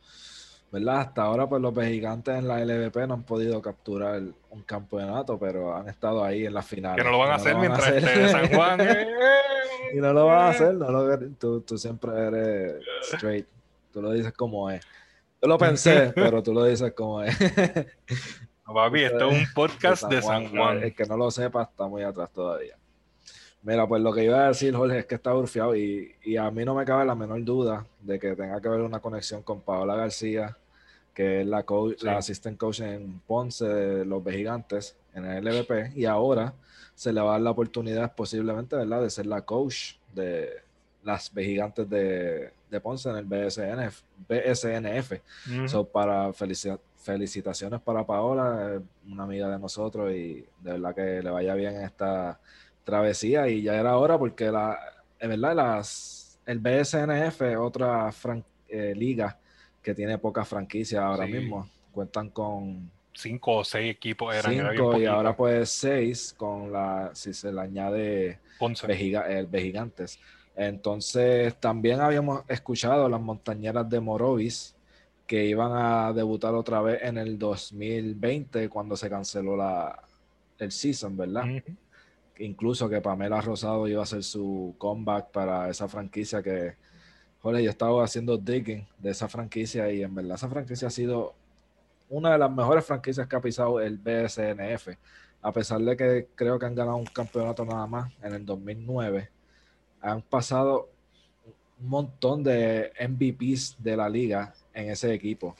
¿verdad? 0.72 1.02
Hasta 1.02 1.24
ahora, 1.24 1.48
pues 1.48 1.62
los 1.62 1.74
gigantes 1.74 2.36
en 2.36 2.48
la 2.48 2.64
LVP 2.64 3.08
no 3.08 3.16
han 3.16 3.24
podido 3.24 3.62
capturar 3.62 4.22
un 4.50 4.64
campeonato, 4.64 5.38
pero 5.38 5.76
han 5.76 5.90
estado 5.90 6.24
ahí 6.24 6.46
en 6.46 6.54
la 6.54 6.62
final. 6.62 6.96
Que 6.96 7.04
no 7.04 7.12
lo 7.12 7.20
van 7.20 7.32
a 7.32 7.36
hacer 7.36 7.56
mientras 7.58 7.88
esté 7.90 8.30
San 8.30 8.48
Juan. 8.54 8.80
y 9.94 9.98
no 9.98 10.14
lo 10.14 10.26
van 10.26 10.40
a 10.40 10.50
hacer, 10.50 10.74
no 10.74 10.90
lo, 10.90 11.20
tú, 11.38 11.62
tú 11.62 11.78
siempre 11.78 12.12
eres 12.18 12.76
straight. 13.12 13.46
Tú 13.92 14.02
lo 14.02 14.12
dices 14.12 14.34
como 14.34 14.70
es. 14.72 14.84
Yo 15.42 15.48
lo 15.48 15.58
pensé, 15.58 16.12
pero 16.16 16.42
tú 16.42 16.54
lo 16.54 16.64
dices 16.64 16.94
como 16.94 17.22
es. 17.22 17.38
No, 18.66 18.74
papi, 18.74 19.04
esto 19.04 19.30
es 19.30 19.38
un 19.38 19.46
podcast 19.54 20.06
de 20.06 20.22
San 20.22 20.50
Juan. 20.50 20.82
El 20.82 20.96
que 20.96 21.06
no 21.06 21.18
lo 21.18 21.30
sepa 21.30 21.64
está 21.64 21.88
muy 21.88 22.02
atrás 22.02 22.32
todavía. 22.32 22.76
Mira, 23.64 23.88
pues 23.88 24.02
lo 24.02 24.12
que 24.12 24.26
iba 24.26 24.44
a 24.44 24.48
decir, 24.50 24.76
Jorge, 24.76 25.00
es 25.00 25.06
que 25.06 25.16
está 25.16 25.34
urfiado 25.34 25.74
y, 25.74 26.14
y, 26.26 26.36
a 26.36 26.52
mí 26.52 26.66
no 26.66 26.76
me 26.76 26.84
cabe 26.84 27.06
la 27.06 27.16
menor 27.16 27.44
duda 27.46 27.86
de 28.02 28.20
que 28.20 28.36
tenga 28.36 28.60
que 28.60 28.68
haber 28.68 28.82
una 28.82 29.00
conexión 29.00 29.42
con 29.42 29.62
Paola 29.62 29.96
García, 29.96 30.58
que 31.14 31.42
es 31.42 31.48
la, 31.48 31.64
coach, 31.64 32.04
la 32.04 32.18
assistant 32.18 32.58
coach 32.58 32.82
en 32.82 33.22
Ponce 33.26 33.66
de 33.66 34.06
los 34.06 34.22
Gigantes 34.26 34.98
en 35.14 35.24
el 35.24 35.46
LVP, 35.46 35.94
y 35.96 36.04
ahora 36.04 36.54
se 36.94 37.14
le 37.14 37.22
va 37.22 37.30
a 37.30 37.32
dar 37.34 37.42
la 37.42 37.52
oportunidad 37.52 38.14
posiblemente, 38.14 38.76
¿verdad?, 38.76 39.02
de 39.02 39.10
ser 39.10 39.28
la 39.28 39.42
coach 39.44 39.94
de 40.14 40.50
las 41.02 41.32
Gigantes 41.34 41.90
de, 41.90 42.52
de, 42.70 42.82
Ponce 42.82 43.10
en 43.10 43.16
el 43.16 43.26
BSNF. 43.26 44.02
BSNF. 44.28 45.22
so, 45.68 45.86
para 45.86 46.34
felicitaciones 46.34 47.80
para 47.80 48.06
Paola, 48.06 48.82
una 49.10 49.24
amiga 49.24 49.48
de 49.48 49.58
nosotros, 49.58 50.12
y 50.12 50.46
de 50.60 50.72
verdad 50.74 50.94
que 50.94 51.22
le 51.24 51.30
vaya 51.30 51.54
bien 51.56 51.78
en 51.78 51.84
esta 51.84 52.40
travesía 52.84 53.48
y 53.48 53.64
ya 53.64 53.76
era 53.76 53.98
hora 53.98 54.18
porque 54.18 54.52
la, 54.52 54.78
en 55.20 55.30
verdad 55.30 55.56
las, 55.56 56.40
el 56.46 56.60
BSNF 56.60 57.42
es 57.42 57.58
otra 57.58 58.10
eh, 58.68 58.94
liga 58.96 59.38
que 59.82 59.94
tiene 59.94 60.18
pocas 60.18 60.48
franquicias 60.48 61.02
ahora 61.02 61.26
mismo. 61.26 61.70
Cuentan 61.92 62.30
con 62.30 62.90
cinco 63.14 63.58
o 63.58 63.64
seis 63.64 63.92
equipos 63.92 64.34
eran. 64.34 64.52
Cinco 64.54 64.98
y 64.98 65.06
ahora 65.06 65.36
pues 65.36 65.70
seis 65.70 66.34
con 66.36 66.72
la, 66.72 67.12
si 67.14 67.34
se 67.34 67.52
le 67.52 67.62
añade 67.62 68.40
eh, 68.60 69.48
Vejigantes. 69.50 70.20
Entonces 70.56 71.56
también 71.60 72.00
habíamos 72.00 72.44
escuchado 72.48 73.10
las 73.10 73.22
montañeras 73.22 73.90
de 73.90 74.00
Morovis 74.00 74.76
que 75.26 75.46
iban 75.46 75.72
a 75.74 76.14
debutar 76.14 76.54
otra 76.54 76.82
vez 76.82 77.02
en 77.04 77.18
el 77.18 77.40
2020 77.40 78.70
cuando 78.70 78.96
se 78.96 79.10
canceló 79.10 79.56
la, 79.56 80.00
el 80.60 80.72
season, 80.72 81.18
¿verdad? 81.18 81.46
Incluso 82.40 82.90
que 82.90 83.02
Pamela 83.02 83.42
Rosado 83.42 83.88
iba 83.88 84.02
a 84.02 84.04
hacer 84.04 84.24
su 84.24 84.76
comeback 84.78 85.32
para 85.32 85.70
esa 85.70 85.88
franquicia 85.88 86.42
que, 86.42 86.76
joder, 87.42 87.64
yo 87.64 87.70
estaba 87.70 88.04
haciendo 88.04 88.38
digging 88.38 88.88
de 88.98 89.12
esa 89.12 89.28
franquicia 89.28 89.92
y 89.92 90.02
en 90.02 90.16
verdad 90.16 90.36
esa 90.36 90.50
franquicia 90.50 90.88
ha 90.88 90.92
sido 90.92 91.36
una 92.10 92.32
de 92.32 92.38
las 92.38 92.52
mejores 92.52 92.86
franquicias 92.86 93.28
que 93.28 93.36
ha 93.36 93.42
pisado 93.42 93.80
el 93.80 93.98
BSNF. 93.98 94.90
A 95.42 95.52
pesar 95.52 95.82
de 95.82 95.98
que 95.98 96.28
creo 96.36 96.58
que 96.58 96.66
han 96.66 96.76
ganado 96.76 96.98
un 96.98 97.06
campeonato 97.06 97.66
nada 97.66 97.86
más 97.86 98.12
en 98.22 98.34
el 98.34 98.46
2009, 98.46 99.30
han 100.02 100.22
pasado 100.22 100.90
un 101.80 101.90
montón 101.90 102.44
de 102.44 102.92
MVPs 103.00 103.78
de 103.80 103.98
la 103.98 104.10
liga 104.10 104.54
en 104.74 104.90
ese 104.90 105.14
equipo. 105.14 105.56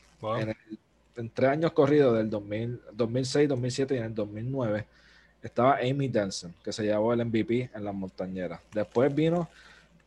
En, 1.16 1.30
tres 1.30 1.50
años 1.50 1.72
corridos, 1.74 2.16
del 2.18 2.30
2006, 2.30 3.50
2007 3.50 3.96
y 3.96 3.98
en 3.98 4.04
el 4.06 4.16
2009, 4.16 4.86
estaba 5.44 5.78
Amy 5.78 6.08
Denson, 6.08 6.54
que 6.64 6.72
se 6.72 6.84
llevó 6.84 7.14
el 7.14 7.26
MVP 7.26 7.70
en 7.74 7.84
las 7.84 7.94
montañeras. 7.94 8.62
Después 8.74 9.14
vino 9.14 9.50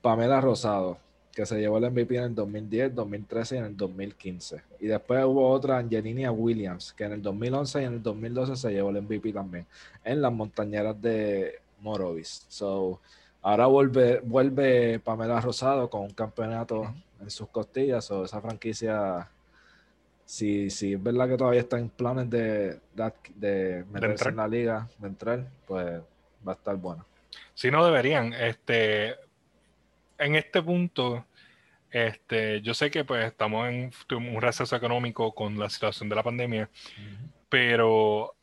Pamela 0.00 0.40
Rosado, 0.40 0.98
que 1.32 1.44
se 1.44 1.60
llevó 1.60 1.76
el 1.76 1.90
MVP 1.90 2.16
en 2.16 2.24
el 2.24 2.34
2010, 2.34 2.94
2013 2.94 3.54
y 3.54 3.58
en 3.58 3.64
el 3.66 3.76
2015. 3.76 4.62
Y 4.80 4.86
después 4.86 5.22
hubo 5.24 5.50
otra, 5.50 5.76
Angelina 5.76 6.32
Williams, 6.32 6.94
que 6.94 7.04
en 7.04 7.12
el 7.12 7.22
2011 7.22 7.82
y 7.82 7.84
en 7.84 7.92
el 7.92 8.02
2012 8.02 8.56
se 8.56 8.70
llevó 8.70 8.88
el 8.90 9.02
MVP 9.02 9.32
también, 9.32 9.66
en 10.02 10.22
las 10.22 10.32
montañeras 10.32 11.00
de 11.00 11.60
Morovis. 11.80 12.46
So, 12.48 13.00
ahora 13.42 13.66
vuelve, 13.66 14.20
vuelve 14.20 14.98
Pamela 15.00 15.40
Rosado 15.40 15.90
con 15.90 16.02
un 16.02 16.10
campeonato 16.10 16.94
en 17.20 17.30
sus 17.30 17.48
costillas. 17.48 18.10
o 18.10 18.24
esa 18.24 18.40
franquicia, 18.40 19.28
si, 20.26 20.70
si 20.70 20.94
es 20.94 21.02
verdad 21.02 21.28
que 21.28 21.36
todavía 21.36 21.60
está 21.60 21.78
en 21.78 21.88
planes 21.88 22.28
de, 22.28 22.80
de, 23.36 23.84
meterse 23.90 24.28
en 24.28 24.36
la 24.36 24.48
liga, 24.48 24.88
de 24.98 25.06
entrar, 25.06 25.46
pues 25.66 26.02
va 26.46 26.52
a 26.52 26.56
estar 26.56 26.76
bueno. 26.76 27.06
Si 27.54 27.70
no 27.70 27.84
deberían, 27.84 28.32
este, 28.34 29.14
en 30.18 30.34
este 30.34 30.60
punto, 30.62 31.24
este, 31.90 32.60
yo 32.60 32.74
sé 32.74 32.90
que 32.90 33.04
pues 33.04 33.24
estamos 33.24 33.68
en 33.68 33.92
un 34.10 34.42
receso 34.42 34.74
económico 34.74 35.32
con 35.32 35.58
la 35.58 35.70
situación 35.70 36.08
de 36.08 36.16
la 36.16 36.24
pandemia, 36.24 36.68
pero 37.48 38.34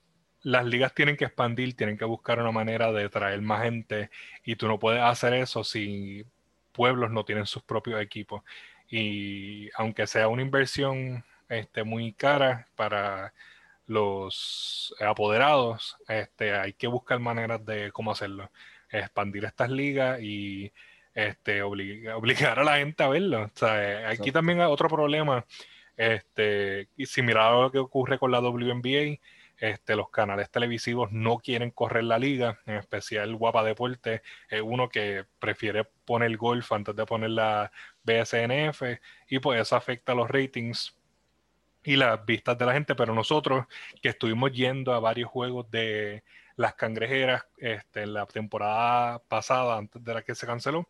las 0.41 0.65
ligas 0.65 0.95
tienen 0.95 1.17
que 1.17 1.25
expandir, 1.25 1.75
tienen 1.75 1.97
que 1.97 2.05
buscar 2.05 2.39
una 2.39 2.51
manera 2.51 2.93
de 2.93 3.09
traer 3.09 3.41
más 3.41 3.63
gente 3.63 4.09
y 4.45 4.55
tú 4.55 4.67
no 4.67 4.79
puedes 4.79 5.01
hacer 5.01 5.33
eso 5.33 5.63
si 5.65 6.25
pueblos 6.71 7.11
no 7.11 7.25
tienen 7.25 7.45
sus 7.45 7.61
propios 7.61 8.01
equipos. 8.01 8.41
Y 8.89 9.69
aunque 9.75 10.07
sea 10.07 10.29
una 10.29 10.41
inversión 10.41 11.25
este, 11.53 11.83
muy 11.83 12.13
cara 12.13 12.67
para 12.75 13.33
los 13.87 14.95
apoderados, 14.99 15.97
este, 16.07 16.53
hay 16.53 16.73
que 16.73 16.87
buscar 16.87 17.19
maneras 17.19 17.65
de 17.65 17.91
cómo 17.91 18.11
hacerlo. 18.11 18.51
Expandir 18.89 19.45
estas 19.45 19.69
ligas 19.69 20.21
y 20.21 20.71
este, 21.13 21.61
obligar 21.63 22.59
a 22.59 22.63
la 22.63 22.77
gente 22.77 23.03
a 23.03 23.09
verlo. 23.09 23.49
aquí 24.07 24.31
también 24.31 24.61
hay 24.61 24.67
otro 24.67 24.89
problema, 24.89 25.45
este, 25.97 26.89
y 26.97 27.05
similar 27.05 27.53
a 27.53 27.61
lo 27.61 27.71
que 27.71 27.79
ocurre 27.79 28.17
con 28.19 28.31
la 28.31 28.39
WNBA, 28.39 29.19
este, 29.57 29.95
los 29.95 30.09
canales 30.09 30.49
televisivos 30.49 31.11
no 31.11 31.37
quieren 31.37 31.71
correr 31.71 32.03
la 32.03 32.19
liga, 32.19 32.59
en 32.65 32.75
especial 32.75 33.35
Guapa 33.35 33.63
Deporte 33.63 34.21
es 34.49 34.61
uno 34.61 34.89
que 34.89 35.25
prefiere 35.39 35.85
poner 36.05 36.35
golf 36.37 36.71
antes 36.71 36.95
de 36.95 37.05
poner 37.05 37.29
la 37.29 37.71
BSNF 38.03 38.81
y 39.29 39.39
pues 39.39 39.61
eso 39.61 39.75
afecta 39.75 40.15
los 40.15 40.29
ratings 40.29 40.97
y 41.83 41.95
las 41.95 42.25
vistas 42.25 42.57
de 42.57 42.65
la 42.65 42.73
gente, 42.73 42.95
pero 42.95 43.13
nosotros 43.13 43.65
que 44.01 44.09
estuvimos 44.09 44.51
yendo 44.51 44.93
a 44.93 44.99
varios 44.99 45.29
juegos 45.29 45.69
de 45.69 46.23
las 46.55 46.75
cangrejeras 46.75 47.45
este, 47.57 48.03
en 48.03 48.13
la 48.13 48.25
temporada 48.25 49.19
pasada, 49.19 49.77
antes 49.77 50.03
de 50.03 50.13
la 50.13 50.21
que 50.21 50.35
se 50.35 50.45
canceló, 50.45 50.87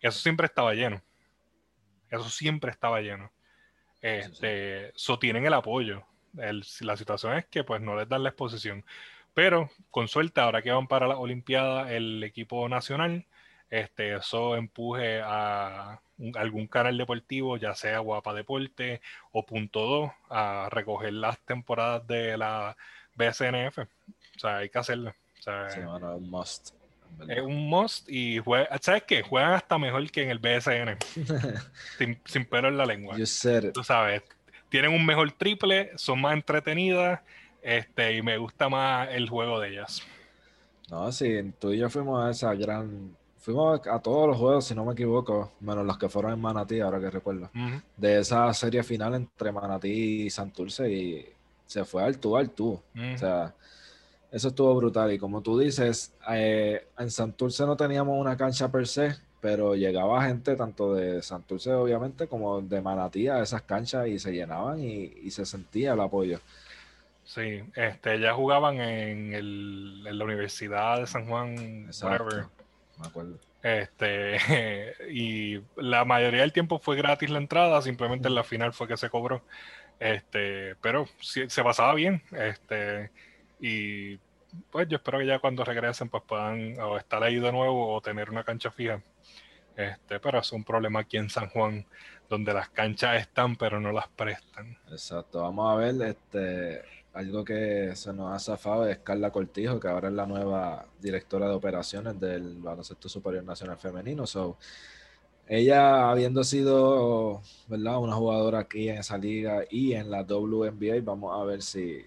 eso 0.00 0.18
siempre 0.18 0.46
estaba 0.46 0.74
lleno. 0.74 1.02
Eso 2.10 2.28
siempre 2.28 2.70
estaba 2.70 3.00
lleno. 3.00 3.30
Este, 4.00 4.88
eso 4.88 5.18
tienen 5.18 5.46
el 5.46 5.54
apoyo. 5.54 6.04
la 6.32 6.96
situación 6.96 7.34
es 7.36 7.46
que 7.46 7.62
pues 7.64 7.80
no 7.80 7.96
les 7.96 8.08
dan 8.08 8.22
la 8.22 8.30
exposición. 8.30 8.84
Pero 9.34 9.70
con 9.90 10.08
suerte, 10.08 10.40
ahora 10.40 10.62
que 10.62 10.72
van 10.72 10.88
para 10.88 11.06
la 11.06 11.16
Olimpiada 11.16 11.92
el 11.92 12.22
equipo 12.24 12.68
nacional, 12.68 13.26
este, 13.72 14.16
eso 14.16 14.54
empuje 14.54 15.22
a 15.24 15.98
algún 16.34 16.66
canal 16.66 16.98
deportivo, 16.98 17.56
ya 17.56 17.74
sea 17.74 18.00
Guapa 18.00 18.34
Deporte 18.34 19.00
o 19.32 19.46
Punto 19.46 19.80
2, 19.80 20.10
a 20.28 20.68
recoger 20.70 21.14
las 21.14 21.38
temporadas 21.40 22.06
de 22.06 22.36
la 22.36 22.76
BSNF. 23.14 23.78
O 23.78 24.38
sea, 24.38 24.58
hay 24.58 24.68
que 24.68 24.78
hacerlo. 24.78 25.14
O 25.38 25.42
sea, 25.42 25.70
sí, 25.70 25.80
un 25.80 26.30
must. 26.30 26.74
Es 27.26 27.40
un 27.40 27.66
must 27.66 28.10
y 28.10 28.40
¿sabes 28.82 29.04
qué? 29.04 29.22
Juegan 29.22 29.54
hasta 29.54 29.78
mejor 29.78 30.10
que 30.10 30.22
en 30.22 30.28
el 30.28 30.38
BSN. 30.38 30.98
sin, 31.98 32.20
sin 32.26 32.44
pelo 32.44 32.68
en 32.68 32.76
la 32.76 32.84
lengua. 32.84 33.16
Tú 33.72 33.82
sabes, 33.82 34.22
tienen 34.68 34.92
un 34.92 35.06
mejor 35.06 35.32
triple, 35.32 35.92
son 35.96 36.20
más 36.20 36.34
entretenidas 36.34 37.20
este, 37.62 38.18
y 38.18 38.22
me 38.22 38.36
gusta 38.36 38.68
más 38.68 39.08
el 39.12 39.30
juego 39.30 39.60
de 39.60 39.70
ellas. 39.70 40.02
No, 40.90 41.10
sí, 41.10 41.54
tú 41.58 41.72
y 41.72 41.78
yo 41.78 41.88
fuimos 41.88 42.22
a 42.22 42.30
esa 42.30 42.54
gran. 42.54 43.16
Fuimos 43.42 43.84
a 43.88 43.98
todos 43.98 44.28
los 44.28 44.36
juegos, 44.36 44.64
si 44.66 44.72
no 44.72 44.84
me 44.84 44.92
equivoco, 44.92 45.50
menos 45.58 45.84
los 45.84 45.98
que 45.98 46.08
fueron 46.08 46.32
en 46.32 46.40
Manatí, 46.40 46.78
ahora 46.78 47.00
que 47.00 47.10
recuerdo. 47.10 47.50
De 47.96 48.20
esa 48.20 48.54
serie 48.54 48.84
final 48.84 49.16
entre 49.16 49.50
Manatí 49.50 50.22
y 50.22 50.30
Santurce 50.30 50.88
y 50.88 51.26
se 51.66 51.84
fue 51.84 52.04
al 52.04 52.18
tú 52.18 52.36
al 52.36 52.50
tú. 52.50 52.80
O 52.94 53.18
sea, 53.18 53.52
eso 54.30 54.46
estuvo 54.46 54.72
brutal. 54.76 55.12
Y 55.12 55.18
como 55.18 55.42
tú 55.42 55.58
dices, 55.58 56.14
eh, 56.30 56.86
en 56.96 57.10
Santurce 57.10 57.66
no 57.66 57.76
teníamos 57.76 58.16
una 58.16 58.36
cancha 58.36 58.70
per 58.70 58.86
se, 58.86 59.16
pero 59.40 59.74
llegaba 59.74 60.24
gente 60.24 60.54
tanto 60.54 60.94
de 60.94 61.20
Santurce, 61.20 61.72
obviamente, 61.72 62.28
como 62.28 62.62
de 62.62 62.80
Manatí 62.80 63.26
a 63.26 63.42
esas 63.42 63.62
canchas 63.62 64.06
y 64.06 64.20
se 64.20 64.30
llenaban 64.30 64.78
y, 64.78 65.28
se 65.32 65.44
sentía 65.46 65.94
el 65.94 66.00
apoyo. 66.00 66.38
Sí, 67.24 67.64
este, 67.74 68.20
ya 68.20 68.34
jugaban 68.34 68.80
en, 68.80 69.34
el, 69.34 70.04
en 70.06 70.16
la 70.16 70.24
Universidad 70.24 71.00
de 71.00 71.08
San 71.08 71.26
Juan, 71.26 71.90
whatever. 72.02 72.46
Me 73.02 73.08
acuerdo. 73.08 73.38
Este, 73.62 74.38
y 75.10 75.60
la 75.76 76.04
mayoría 76.04 76.40
del 76.40 76.52
tiempo 76.52 76.78
fue 76.78 76.96
gratis 76.96 77.30
la 77.30 77.38
entrada, 77.38 77.82
simplemente 77.82 78.28
en 78.28 78.34
la 78.34 78.44
final 78.44 78.72
fue 78.72 78.88
que 78.88 78.96
se 78.96 79.10
cobró. 79.10 79.42
Este, 80.00 80.74
pero 80.80 81.06
se 81.20 81.62
pasaba 81.62 81.94
bien. 81.94 82.22
Este, 82.32 83.10
y 83.60 84.18
pues 84.70 84.88
yo 84.88 84.96
espero 84.96 85.18
que 85.18 85.26
ya 85.26 85.38
cuando 85.38 85.64
regresen 85.64 86.08
pues 86.08 86.22
puedan 86.26 86.78
o 86.80 86.96
estar 86.96 87.22
ahí 87.22 87.36
de 87.36 87.52
nuevo 87.52 87.94
o 87.94 88.00
tener 88.00 88.30
una 88.30 88.44
cancha 88.44 88.70
fija. 88.70 89.02
Este, 89.76 90.20
pero 90.20 90.40
es 90.40 90.52
un 90.52 90.64
problema 90.64 91.00
aquí 91.00 91.16
en 91.16 91.30
San 91.30 91.48
Juan, 91.48 91.86
donde 92.28 92.52
las 92.52 92.68
canchas 92.68 93.20
están 93.20 93.56
pero 93.56 93.80
no 93.80 93.92
las 93.92 94.08
prestan. 94.08 94.76
Exacto, 94.90 95.42
vamos 95.42 95.72
a 95.72 95.76
ver, 95.76 95.94
este, 96.02 96.82
algo 97.12 97.44
que 97.44 97.94
se 97.94 98.12
nos 98.12 98.32
ha 98.32 98.38
zafado 98.38 98.86
es 98.86 98.98
Carla 98.98 99.30
Cortijo, 99.30 99.78
que 99.78 99.88
ahora 99.88 100.08
es 100.08 100.14
la 100.14 100.26
nueva 100.26 100.86
directora 101.00 101.46
de 101.46 101.54
operaciones 101.54 102.18
del 102.18 102.58
Baloncesto 102.58 103.08
Superior 103.08 103.44
Nacional 103.44 103.78
Femenino. 103.78 104.26
So, 104.26 104.56
ella 105.46 106.10
habiendo 106.10 106.42
sido 106.44 107.42
¿verdad? 107.66 107.98
una 107.98 108.14
jugadora 108.14 108.60
aquí 108.60 108.88
en 108.88 108.98
esa 108.98 109.18
liga 109.18 109.64
y 109.70 109.92
en 109.92 110.10
la 110.10 110.22
WNBA, 110.22 111.00
vamos 111.02 111.38
a 111.38 111.44
ver 111.44 111.62
si 111.62 112.04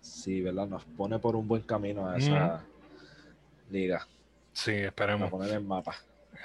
sí, 0.00 0.40
¿verdad? 0.40 0.66
Nos 0.66 0.84
pone 0.84 1.18
por 1.18 1.36
un 1.36 1.46
buen 1.46 1.62
camino 1.62 2.08
a 2.08 2.16
esa 2.16 2.64
liga. 3.70 4.06
Sí, 4.52 4.72
esperemos. 4.72 5.30
poner 5.30 5.52
el 5.52 5.64
mapa. 5.64 5.94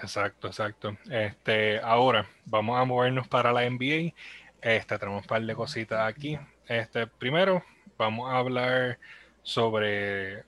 Exacto, 0.01 0.47
exacto. 0.47 0.97
Este, 1.09 1.79
ahora 1.79 2.27
vamos 2.45 2.79
a 2.79 2.83
movernos 2.83 3.27
para 3.27 3.53
la 3.53 3.69
NBA. 3.69 4.13
Este, 4.61 4.97
tenemos 4.97 5.21
un 5.21 5.27
par 5.27 5.41
de 5.43 5.55
cositas 5.55 6.07
aquí. 6.07 6.37
Este, 6.67 7.07
primero, 7.07 7.63
vamos 7.97 8.31
a 8.31 8.37
hablar 8.37 8.99
sobre 9.43 10.43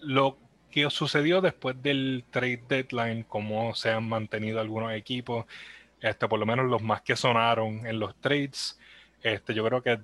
lo 0.00 0.38
que 0.70 0.88
sucedió 0.90 1.40
después 1.40 1.80
del 1.82 2.24
trade 2.30 2.62
deadline, 2.68 3.24
cómo 3.24 3.74
se 3.74 3.90
han 3.90 4.08
mantenido 4.08 4.60
algunos 4.60 4.92
equipos, 4.92 5.46
este, 6.00 6.28
por 6.28 6.38
lo 6.38 6.46
menos 6.46 6.66
los 6.66 6.82
más 6.82 7.02
que 7.02 7.16
sonaron 7.16 7.86
en 7.86 7.98
los 7.98 8.14
trades. 8.20 8.78
Este, 9.22 9.54
yo 9.54 9.64
creo 9.64 9.82
que 9.82 9.98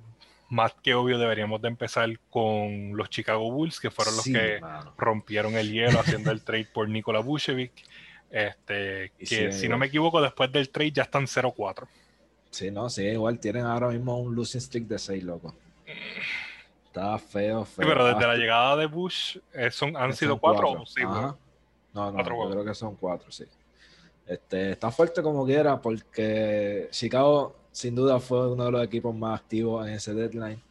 más 0.48 0.74
que 0.82 0.94
obvio 0.94 1.18
deberíamos 1.18 1.60
de 1.62 1.68
empezar 1.68 2.08
con 2.30 2.96
los 2.96 3.10
Chicago 3.10 3.50
Bulls, 3.50 3.80
que 3.80 3.90
fueron 3.90 4.16
los 4.16 4.24
que 4.24 4.60
rompieron 4.96 5.54
el 5.54 5.72
hielo 5.72 6.00
haciendo 6.00 6.30
el 6.30 6.42
trade 6.42 6.68
por 6.72 6.88
Nikola 6.88 7.20
Vucevic. 7.20 7.72
Este, 8.30 9.12
que 9.18 9.52
si, 9.52 9.68
no 9.68 9.78
me 9.78 9.86
equivoco, 9.86 10.20
después 10.20 10.50
del 10.50 10.68
trade 10.68 10.92
ya 10.92 11.02
están 11.04 11.26
0-4. 11.26 11.86
Sí, 12.50 12.70
no, 12.70 12.88
sí, 12.88 13.02
igual 13.02 13.38
tienen 13.38 13.64
ahora 13.64 13.88
mismo 13.88 14.20
un 14.20 14.34
losing 14.34 14.60
streak 14.60 14.86
de 14.86 14.98
6, 14.98 15.24
loco. 15.24 15.54
Está 16.94 17.18
feo, 17.18 17.64
feo. 17.64 17.88
pero 17.88 18.06
desde 18.06 18.24
la 18.24 18.36
llegada 18.36 18.76
de 18.76 18.86
Bush 18.86 19.38
eh, 19.52 19.68
son, 19.72 19.96
han 19.96 20.12
sido 20.12 20.38
cuatro, 20.38 20.70
o 20.70 20.86
sí, 20.86 21.02
No, 21.02 21.36
no, 21.92 22.16
yo 22.16 22.50
creo 22.50 22.64
que 22.64 22.72
son 22.72 22.94
cuatro, 22.94 23.32
sí. 23.32 23.44
Este, 24.24 24.70
está 24.70 24.92
fuerte 24.92 25.20
como 25.20 25.44
quiera 25.44 25.82
porque 25.82 26.86
Chicago 26.92 27.56
sin 27.72 27.96
duda 27.96 28.20
fue 28.20 28.48
uno 28.52 28.66
de 28.66 28.70
los 28.70 28.84
equipos 28.84 29.12
más 29.12 29.40
activos 29.40 29.84
en 29.88 29.94
ese 29.94 30.14
deadline. 30.14 30.62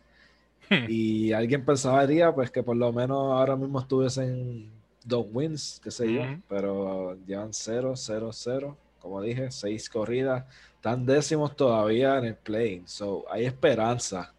Hmm. 0.69 0.85
Y 0.87 1.33
alguien 1.33 1.65
pensaría 1.65 2.33
pues 2.33 2.49
que 2.49 2.63
por 2.63 2.77
lo 2.77 2.93
menos 2.93 3.17
ahora 3.17 3.57
mismo 3.57 3.81
estuviesen 3.81 4.71
dos 5.03 5.25
wins, 5.29 5.81
qué 5.83 5.91
sé 5.91 6.13
yo, 6.13 6.21
pero 6.47 7.17
llevan 7.27 7.51
0, 7.51 7.95
0, 7.97 8.29
0, 8.31 8.77
como 8.99 9.21
dije, 9.21 9.51
seis 9.51 9.89
corridas, 9.89 10.45
están 10.75 11.05
décimos 11.05 11.53
todavía 11.53 12.17
en 12.17 12.23
el 12.23 12.35
play, 12.35 12.81
so 12.85 13.25
hay 13.29 13.43
esperanza 13.45 14.32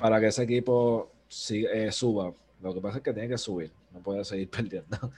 para 0.00 0.20
que 0.20 0.26
ese 0.28 0.42
equipo 0.44 1.12
eh, 1.50 1.92
suba. 1.92 2.32
Lo 2.60 2.74
que 2.74 2.80
pasa 2.80 2.98
es 2.98 3.04
que 3.04 3.12
tiene 3.12 3.28
que 3.28 3.38
subir, 3.38 3.72
no 3.92 4.00
puede 4.00 4.24
seguir 4.24 4.50
perdiendo. 4.50 5.12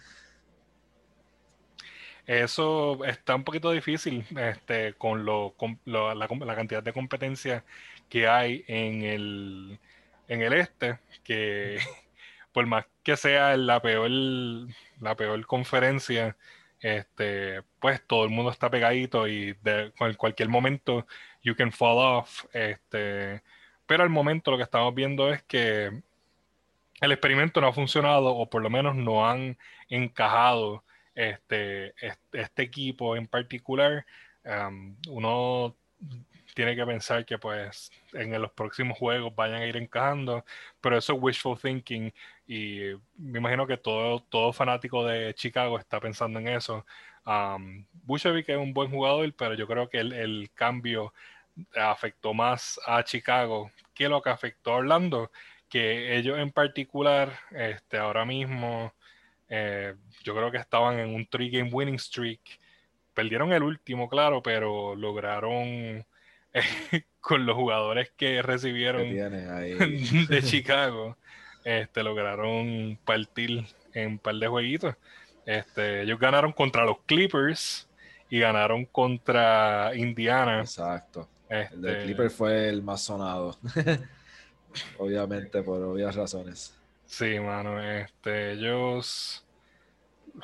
Eso 2.26 3.04
está 3.04 3.34
un 3.34 3.44
poquito 3.44 3.70
difícil 3.70 4.24
este, 4.36 4.94
con, 4.94 5.24
lo, 5.24 5.54
la, 5.84 6.14
la, 6.14 6.54
cantidad 6.54 6.82
de 6.82 6.92
competencia 6.92 7.64
que 8.08 8.28
hay 8.28 8.64
en 8.68 9.02
el, 9.02 9.80
en 10.28 10.42
el 10.42 10.52
este, 10.52 11.00
que 11.24 11.78
por 12.52 12.66
más 12.66 12.86
que 13.02 13.16
sea 13.16 13.56
la 13.56 13.80
peor, 13.82 14.10
la 15.00 15.16
peor 15.16 15.44
conferencia, 15.46 16.36
este, 16.80 17.62
pues 17.80 18.00
todo 18.06 18.24
el 18.24 18.30
mundo 18.30 18.50
está 18.50 18.70
pegadito 18.70 19.26
y 19.26 19.54
de, 19.62 19.92
en 19.98 20.14
cualquier 20.14 20.48
momento 20.48 21.06
you 21.42 21.54
can 21.56 21.72
fall 21.72 21.98
off. 21.98 22.44
Este, 22.52 23.42
pero 23.90 24.04
al 24.04 24.08
momento 24.08 24.52
lo 24.52 24.56
que 24.56 24.62
estamos 24.62 24.94
viendo 24.94 25.32
es 25.32 25.42
que 25.42 25.90
el 27.00 27.10
experimento 27.10 27.60
no 27.60 27.66
ha 27.66 27.72
funcionado 27.72 28.36
o 28.36 28.48
por 28.48 28.62
lo 28.62 28.70
menos 28.70 28.94
no 28.94 29.28
han 29.28 29.58
encajado 29.88 30.84
este, 31.12 31.92
este, 32.30 32.62
equipo 32.62 33.16
en 33.16 33.26
particular. 33.26 34.06
Um, 34.44 34.94
uno 35.08 35.74
tiene 36.54 36.76
que 36.76 36.86
pensar 36.86 37.26
que 37.26 37.36
pues 37.36 37.90
en 38.12 38.40
los 38.40 38.52
próximos 38.52 38.96
juegos 38.96 39.34
vayan 39.34 39.62
a 39.62 39.66
ir 39.66 39.76
encajando, 39.76 40.44
pero 40.80 40.96
eso 40.96 41.14
es 41.14 41.18
wishful 41.20 41.58
thinking 41.58 42.14
y 42.46 42.92
me 43.16 43.40
imagino 43.40 43.66
que 43.66 43.76
todo, 43.76 44.20
todo 44.22 44.52
fanático 44.52 45.04
de 45.04 45.34
Chicago 45.34 45.80
está 45.80 45.98
pensando 45.98 46.38
en 46.38 46.46
eso. 46.46 46.86
Um, 47.26 47.84
es 48.08 48.24
un 48.56 48.72
buen 48.72 48.88
jugador, 48.88 49.34
pero 49.34 49.54
yo 49.54 49.66
creo 49.66 49.88
que 49.88 49.98
el, 49.98 50.48
cambio 50.54 51.12
afectó 51.74 52.34
más 52.34 52.80
a 52.86 53.02
Chicago 53.04 53.70
que 53.94 54.08
lo 54.08 54.22
que 54.22 54.30
afectó 54.30 54.72
a 54.72 54.76
Orlando, 54.76 55.30
que 55.68 56.16
ellos 56.16 56.38
en 56.38 56.50
particular, 56.50 57.38
este, 57.50 57.98
ahora 57.98 58.24
mismo, 58.24 58.94
eh, 59.48 59.94
yo 60.24 60.34
creo 60.34 60.50
que 60.50 60.58
estaban 60.58 60.98
en 60.98 61.14
un 61.14 61.26
three 61.26 61.50
game 61.50 61.70
winning 61.70 61.98
streak. 61.98 62.40
Perdieron 63.12 63.52
el 63.52 63.62
último, 63.62 64.08
claro, 64.08 64.42
pero 64.42 64.96
lograron 64.96 66.06
con 67.20 67.44
los 67.44 67.56
jugadores 67.56 68.10
que 68.16 68.40
recibieron 68.42 69.02
de 70.28 70.42
Chicago, 70.44 71.16
este, 71.64 72.02
lograron 72.02 72.98
partir 73.04 73.66
en 73.92 74.12
un 74.12 74.18
par 74.18 74.36
de 74.36 74.48
jueguitos. 74.48 74.94
Este, 75.44 76.02
ellos 76.02 76.18
ganaron 76.18 76.52
contra 76.52 76.84
los 76.84 76.98
Clippers 77.06 77.88
y 78.30 78.38
ganaron 78.38 78.86
contra 78.86 79.92
Indiana. 79.94 80.60
Exacto. 80.60 81.28
El 81.50 81.82
de 81.82 81.92
este, 81.92 82.04
Clippers 82.04 82.34
fue 82.34 82.68
el 82.68 82.82
más 82.82 83.02
sonado. 83.02 83.58
Obviamente, 84.98 85.62
por 85.62 85.82
obvias 85.82 86.14
razones. 86.14 86.76
Sí, 87.06 87.40
mano. 87.40 87.82
Este, 87.82 88.52
ellos. 88.52 89.44
O 90.36 90.42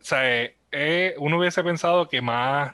sea, 0.00 0.42
eh, 0.42 0.56
eh, 0.70 1.14
uno 1.18 1.38
hubiese 1.38 1.62
pensado 1.64 2.08
que 2.08 2.20
más 2.20 2.72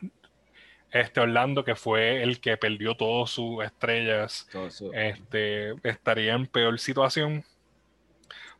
este 0.91 1.21
Orlando, 1.21 1.65
que 1.65 1.75
fue 1.75 2.23
el 2.23 2.41
que 2.41 2.57
perdió 2.57 2.97
todas 2.97 3.31
sus 3.31 3.65
estrellas, 3.65 4.49
este, 4.93 5.75
estaría 5.89 6.35
en 6.35 6.47
peor 6.47 6.79
situación. 6.79 7.45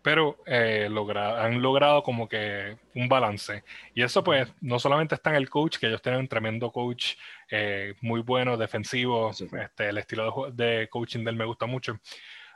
Pero 0.03 0.39
eh, 0.47 0.89
han 0.89 1.61
logrado 1.61 2.03
como 2.03 2.29
que 2.29 2.77
un 2.95 3.09
balance. 3.09 3.65
Y 3.95 4.03
eso 4.03 4.25
pues 4.25 4.49
no 4.61 4.79
solamente 4.79 5.15
está 5.15 5.31
en 5.31 5.37
el 5.37 5.51
coach, 5.51 5.79
que 5.79 5.87
ellos 5.87 6.03
tienen 6.03 6.21
un 6.21 6.29
tremendo 6.29 6.73
coach 6.73 7.15
eh, 7.51 7.95
muy 8.01 8.21
bueno, 8.21 8.57
defensivo. 8.57 9.31
Este, 9.31 9.89
el 9.89 9.99
estilo 9.99 10.51
de, 10.53 10.89
coaching 10.91 11.25
de 11.25 11.31
él 11.31 11.37
me 11.37 11.45
gusta 11.45 11.67
mucho. 11.67 11.99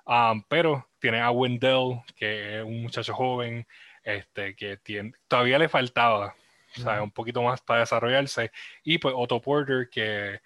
Um, 0.07 0.43
pero 0.49 0.89
tiene 0.99 1.21
a 1.21 1.31
Wendell, 1.31 2.03
que 2.17 2.59
es 2.59 2.65
un 2.65 2.83
muchacho 2.83 3.15
joven, 3.15 3.67
este, 4.03 4.55
que 4.55 4.77
tiene, 4.79 5.13
todavía 5.29 5.59
le 5.59 5.69
faltaba 5.69 6.35
o 6.77 6.81
sea, 6.81 7.03
un 7.03 7.11
poquito 7.11 7.43
más 7.43 7.61
para 7.61 7.81
desarrollarse. 7.81 8.51
Y 8.83 8.99
pues 8.99 9.15
Otto 9.17 9.41
Porter, 9.41 9.89
que 9.91 10.41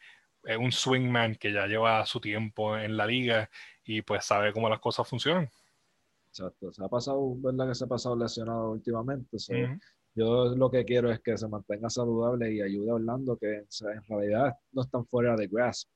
es 0.45 0.57
un 0.57 0.73
swingman 0.73 1.35
que 1.37 1.53
ya 1.53 1.67
lleva 1.67 2.05
su 2.07 2.21
tiempo 2.21 2.77
en 2.77 2.97
la 2.97 3.07
liga 3.07 3.51
y 3.85 4.03
pues 4.03 4.25
sabe 4.25 4.53
cómo 4.53 4.69
las 4.69 4.81
cosas 4.81 5.09
funcionan. 5.09 5.51
Exacto, 6.38 6.72
se 6.72 6.85
ha 6.85 6.88
pasado, 6.88 7.35
¿verdad? 7.37 7.68
Que 7.68 7.74
se 7.74 7.85
ha 7.85 7.88
pasado 7.88 8.16
lesionado 8.16 8.70
últimamente. 8.70 9.38
Yo 10.14 10.55
lo 10.55 10.70
que 10.70 10.85
quiero 10.85 11.11
es 11.11 11.20
que 11.20 11.37
se 11.37 11.48
mantenga 11.48 11.90
saludable 11.90 12.53
y 12.53 12.61
ayude 12.61 12.90
a 12.90 12.94
Orlando, 12.94 13.37
que 13.37 13.57
en 13.57 14.03
realidad 14.09 14.55
no 14.72 14.83
están 14.83 15.05
fuera 15.07 15.35
de 15.35 15.48
grasp. 15.48 15.88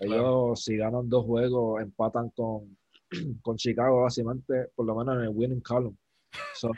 Ellos, 0.00 0.64
si 0.64 0.78
ganan 0.78 1.08
dos 1.08 1.26
juegos, 1.26 1.82
empatan 1.82 2.30
con, 2.30 2.78
con 3.42 3.56
Chicago, 3.56 4.02
básicamente, 4.02 4.68
por 4.74 4.86
lo 4.86 4.94
menos 4.94 5.16
en 5.16 5.22
el 5.22 5.28
winning 5.34 5.60
column. 5.60 5.96
So, 6.54 6.72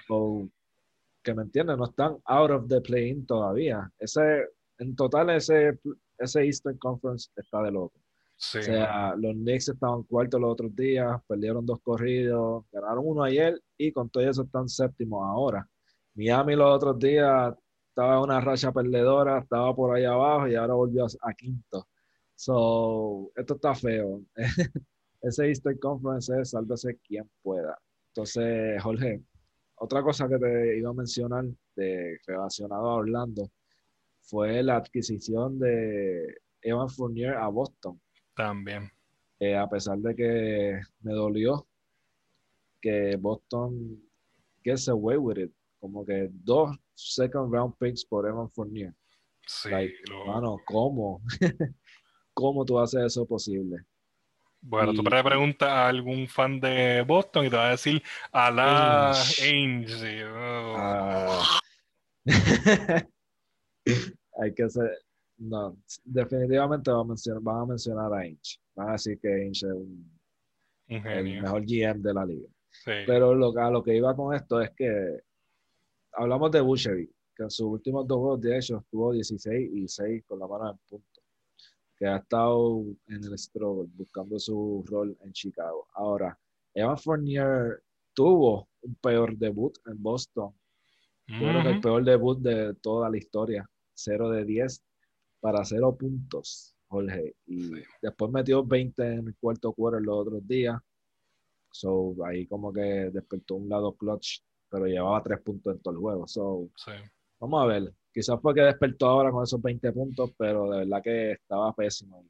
que 1.23 1.35
me 1.35 1.43
entienden, 1.43 1.79
no 1.79 1.85
están 1.85 2.17
out 2.25 2.51
of 2.51 2.67
the 2.67 2.81
play-in 2.81 3.25
todavía. 3.25 3.89
Ese, 4.01 4.49
en 4.79 4.97
total, 4.97 5.31
ese, 5.31 5.79
ese 6.19 6.45
Eastern 6.45 6.77
Conference 6.79 7.31
está 7.37 7.63
de 7.63 7.71
loco. 7.71 8.02
O 8.43 8.63
sea, 8.63 9.15
los 9.17 9.35
Knicks 9.35 9.69
estaban 9.69 10.03
cuartos 10.03 10.41
los 10.41 10.53
otros 10.53 10.75
días, 10.75 11.21
perdieron 11.29 11.65
dos 11.65 11.79
corridos, 11.81 12.65
ganaron 12.73 13.05
uno 13.07 13.23
ayer 13.23 13.61
y 13.79 13.93
con 13.93 14.11
todo 14.11 14.29
eso 14.29 14.43
están 14.43 14.69
séptimos 14.69 15.23
ahora. 15.25 15.69
Miami 16.15 16.57
los 16.57 16.75
otros 16.75 16.99
días 16.99 17.55
estaba 17.89 18.17
en 18.17 18.23
una 18.25 18.41
racha 18.41 18.73
perdedora, 18.73 19.39
estaba 19.39 19.75
por 19.75 19.95
ahí 19.95 20.05
abajo 20.05 20.49
y 20.49 20.57
ahora 20.57 20.75
volvió 20.75 21.07
a, 21.21 21.33
quinto. 21.35 21.89
So, 22.35 23.31
esto 23.37 23.55
está 23.55 23.75
feo. 23.75 24.23
Ese 25.23 25.47
Eastern 25.47 25.79
Conference 25.79 26.33
es 26.41 26.51
sálvese 26.51 26.99
quien 27.07 27.31
pueda. 27.43 27.79
Entonces, 28.09 28.83
Jorge, 28.83 29.23
otra 29.77 30.03
cosa 30.03 30.29
que 30.29 30.39
te 30.39 30.79
iba 30.79 30.91
a 30.91 30.95
mencionar 30.95 31.45
de, 31.77 32.19
relacionado 32.27 32.87
a 32.91 32.95
Orlando 32.97 33.51
fue 34.21 34.63
la 34.63 34.77
adquisición 34.77 35.59
de 35.59 36.39
Evan 36.61 36.89
Fournier 36.89 37.35
a 37.35 37.49
Boston. 37.49 38.01
También. 38.35 38.91
Eh, 39.39 39.57
a 39.57 39.69
pesar 39.69 39.99
de 39.99 40.15
que 40.15 40.81
me 41.01 41.13
dolió 41.13 41.67
que 42.81 43.17
Boston 43.17 44.01
gets 44.63 44.89
away 44.89 45.17
with 45.17 45.39
it. 45.39 45.53
Como 45.81 46.05
que 46.05 46.29
dos 46.31 46.77
second 46.95 47.53
round 47.53 47.75
picks 47.79 48.05
por 48.05 48.27
Evan 48.27 48.51
Fournier. 48.51 48.95
Sí, 49.47 49.71
¿cómo? 50.67 51.21
¿Cómo 52.35 52.65
tú 52.65 52.79
haces 52.79 53.03
eso 53.07 53.27
posible? 53.27 53.85
Bueno, 54.61 54.95
tú 54.95 55.03
le 55.03 55.25
preguntas 55.25 55.69
a 55.69 55.89
algún 55.89 56.29
fan 56.29 56.61
de 56.61 57.03
Boston 57.03 57.47
y 57.47 57.51
te 57.51 57.57
va 57.57 57.67
a 57.67 57.71
decir 57.71 58.01
a 58.31 58.51
la 58.51 59.13
Ainge. 59.43 60.25
Ah. 60.77 61.59
Hay 64.41 64.55
que 64.55 64.71
ser. 64.71 64.89
No, 65.43 65.77
definitivamente 66.05 66.91
van 66.91 67.01
a 67.01 67.05
mencionar, 67.05 67.43
van 67.43 67.63
a, 67.63 67.67
mencionar 67.67 68.13
a 68.13 68.19
Ainge. 68.19 68.59
Van 68.77 68.91
a 68.91 68.93
decir 68.93 69.19
que 69.19 69.29
Ainge 69.29 69.67
es 69.67 69.73
un, 69.73 70.09
el 70.87 71.43
mejor 71.43 71.63
GM 71.67 72.01
de 72.01 72.15
la 72.15 72.25
liga. 72.25 72.49
Pero 72.85 73.35
lo, 73.35 73.57
a 73.59 73.71
lo 73.71 73.83
que 73.83 73.97
iba 73.97 74.15
con 74.15 74.35
esto 74.35 74.61
es 74.61 74.71
que 74.71 75.21
hablamos 76.13 76.51
de 76.53 76.61
Bouchery, 76.61 77.11
que 77.35 77.43
en 77.43 77.51
sus 77.51 77.67
últimos 77.67 78.07
dos 78.07 78.19
juegos, 78.19 78.41
de 78.41 78.57
hecho, 78.57 78.79
estuvo 78.79 79.13
16 79.13 79.71
y 79.75 79.89
6 79.89 80.25
con 80.27 80.39
la 80.39 80.47
mano 80.47 80.71
en 80.71 80.79
punto 80.89 81.23
que 81.97 82.07
ha 82.07 82.17
estado 82.17 82.85
en 83.09 83.25
el 83.25 83.39
struggle 83.39 83.89
buscando 83.95 84.39
su 84.39 84.85
rol 84.89 85.17
en 85.21 85.33
Chicago. 85.33 85.87
Ahora, 85.95 86.37
Evan 86.75 86.99
Fournier 86.99 87.81
tuvo 88.13 88.69
un 88.81 88.95
peor 88.97 89.37
debut 89.37 89.77
en 89.87 90.03
Boston. 90.03 90.53
el 91.29 91.81
peor 91.81 92.05
debut 92.05 92.41
de 92.41 92.75
toda 92.75 93.09
la 93.09 93.17
historia. 93.17 93.69
0 93.95 94.31
de 94.31 94.45
10 94.45 94.83
para 95.43 95.65
0 95.65 95.97
puntos, 95.99 96.77
Jorge. 96.87 97.35
Y 97.47 97.73
después 98.01 98.31
metió 98.31 98.65
20 98.65 99.03
en 99.03 99.27
el 99.27 99.37
cuarto 99.37 99.73
quarter 99.73 100.01
los 100.01 100.19
otros 100.27 100.47
días. 100.47 100.81
So, 101.73 102.15
ahí 102.25 102.47
como 102.47 102.73
que 102.73 103.11
despertó 103.13 103.57
un 103.57 103.69
lado 103.69 103.93
clutch, 103.95 104.39
pero 104.71 104.87
llevaba 104.87 105.23
3 105.23 105.41
puntos 105.41 105.75
en 105.75 105.83
todo 105.83 105.95
el 105.95 106.01
juego. 106.01 106.29
So, 106.29 106.71
vamos 107.41 107.63
a 107.63 107.67
ver. 107.67 107.93
Quizás 108.15 108.41
fue 108.41 108.55
que 108.55 108.61
despertó 108.61 109.09
ahora 109.09 109.33
con 109.33 109.43
esos 109.43 109.61
20 109.61 109.93
puntos, 109.93 110.31
pero 110.39 110.71
de 110.71 110.79
verdad 110.79 111.03
que 111.03 111.33
estaba 111.33 111.75
pésimo. 111.75 112.25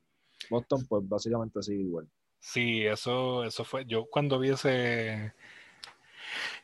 Boston, 0.49 0.87
pues 0.89 1.07
básicamente 1.07 1.63
sigue 1.63 1.83
igual. 1.83 2.09
Sí, 2.39 2.87
eso, 2.87 3.45
eso 3.45 3.65
fue. 3.65 3.85
Yo 3.85 4.07
cuando 4.07 4.39
vi 4.39 4.51
ese, 4.51 5.35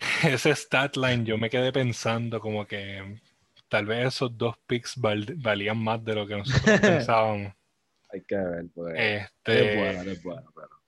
ese 0.24 0.54
stat 0.54 0.96
line, 0.96 1.24
yo 1.24 1.36
me 1.36 1.50
quedé 1.50 1.72
pensando 1.72 2.40
como 2.40 2.66
que 2.66 3.20
tal 3.68 3.86
vez 3.86 4.06
esos 4.06 4.36
dos 4.36 4.56
picks 4.66 4.94
valían 4.96 5.78
más 5.78 6.04
de 6.04 6.14
lo 6.14 6.26
que 6.26 6.36
nosotros 6.38 6.80
pensábamos. 6.80 7.52
Hay 8.10 8.22
que 8.22 8.36
ver, 8.36 8.64
pues. 8.74 8.94
Este, 8.96 9.70
es 9.70 9.76
bueno, 9.76 10.10
es 10.10 10.22
bueno, 10.22 10.52
pero. 10.54 10.78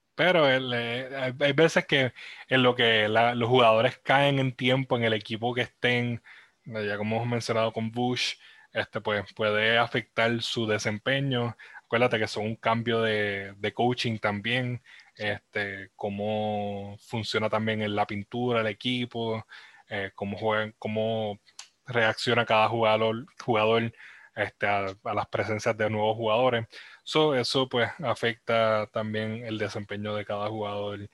Eh, 0.49 1.33
hay 1.39 1.53
veces 1.53 1.85
que 1.85 2.13
en 2.47 2.63
lo 2.63 2.75
que 2.75 3.07
los 3.07 3.49
jugadores 3.49 3.97
caen 3.99 4.37
en 4.39 4.55
tiempo 4.55 4.95
en 4.95 5.03
el 5.03 5.13
equipo 5.13 5.53
que 5.53 5.61
estén, 5.61 6.21
ya 6.65 6.97
como 6.97 7.15
hemos 7.15 7.27
mencionado 7.27 7.73
con 7.73 7.91
Bush, 7.91 8.35
este, 8.73 9.01
pues 9.01 9.33
puede 9.33 9.77
afectar 9.77 10.41
su 10.41 10.67
desempeño. 10.67 11.55
Acuérdate 11.85 12.19
que 12.19 12.27
son 12.27 12.45
un 12.45 12.55
cambio 12.55 13.01
de, 13.01 13.73
coaching 13.73 14.17
también, 14.19 14.81
este, 15.15 15.89
cómo 15.95 16.97
funciona 16.99 17.49
también 17.49 17.81
en 17.81 17.95
la 17.95 18.07
pintura 18.07 18.61
el 18.61 18.67
equipo, 18.67 19.45
eh, 19.89 20.11
cómo, 20.15 20.37
juegan, 20.37 20.73
cómo 20.77 21.39
reacciona 21.85 22.45
cada 22.45 22.67
jugador, 22.69 23.25
jugador 23.43 23.91
este, 24.35 24.67
a, 24.67 24.95
las 25.13 25.27
presencias 25.27 25.77
de 25.77 25.89
nuevos 25.89 26.15
jugadores. 26.15 26.67
eso 27.03 27.67
pues 27.69 27.89
afecta 28.03 28.87
también 28.93 29.45
el 29.45 29.57
desempeño 29.57 30.15
de 30.15 30.25
cada 30.25 30.47
jugador 30.47 31.09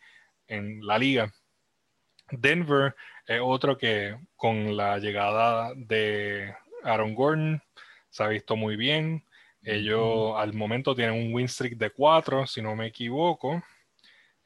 en 0.47 0.85
la 0.85 0.97
liga. 0.97 1.33
Denver 2.31 2.95
es 3.25 3.39
otro 3.41 3.77
que 3.77 4.17
con 4.35 4.75
la 4.77 4.99
llegada 4.99 5.73
de 5.75 6.53
Aaron 6.83 7.15
Gordon 7.15 7.61
se 8.09 8.23
ha 8.23 8.27
visto 8.27 8.55
muy 8.55 8.75
bien. 8.75 9.23
Ellos 9.63 10.33
al 10.37 10.53
momento 10.53 10.95
tienen 10.95 11.15
un 11.15 11.33
win 11.33 11.47
streak 11.47 11.77
de 11.77 11.89
4, 11.89 12.47
si 12.47 12.61
no 12.61 12.75
me 12.75 12.87
equivoco. 12.87 13.61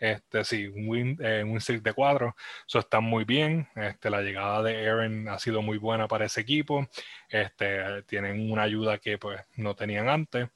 Este, 0.01 0.43
sí, 0.43 0.65
un 0.67 0.89
win, 0.89 1.17
eh, 1.21 1.45
streak 1.59 1.83
de 1.83 1.93
4. 1.93 2.35
Eso 2.67 2.79
está 2.79 2.99
muy 3.01 3.23
bien. 3.23 3.67
Este, 3.75 4.09
la 4.09 4.21
llegada 4.21 4.63
de 4.63 4.89
Aaron 4.89 5.29
ha 5.29 5.37
sido 5.37 5.61
muy 5.61 5.77
buena 5.77 6.07
para 6.07 6.25
ese 6.25 6.41
equipo. 6.41 6.89
Este, 7.29 8.01
tienen 8.07 8.51
una 8.51 8.63
ayuda 8.63 8.97
que 8.97 9.19
pues, 9.19 9.39
no 9.57 9.75
tenían 9.75 10.09
antes. 10.09 10.49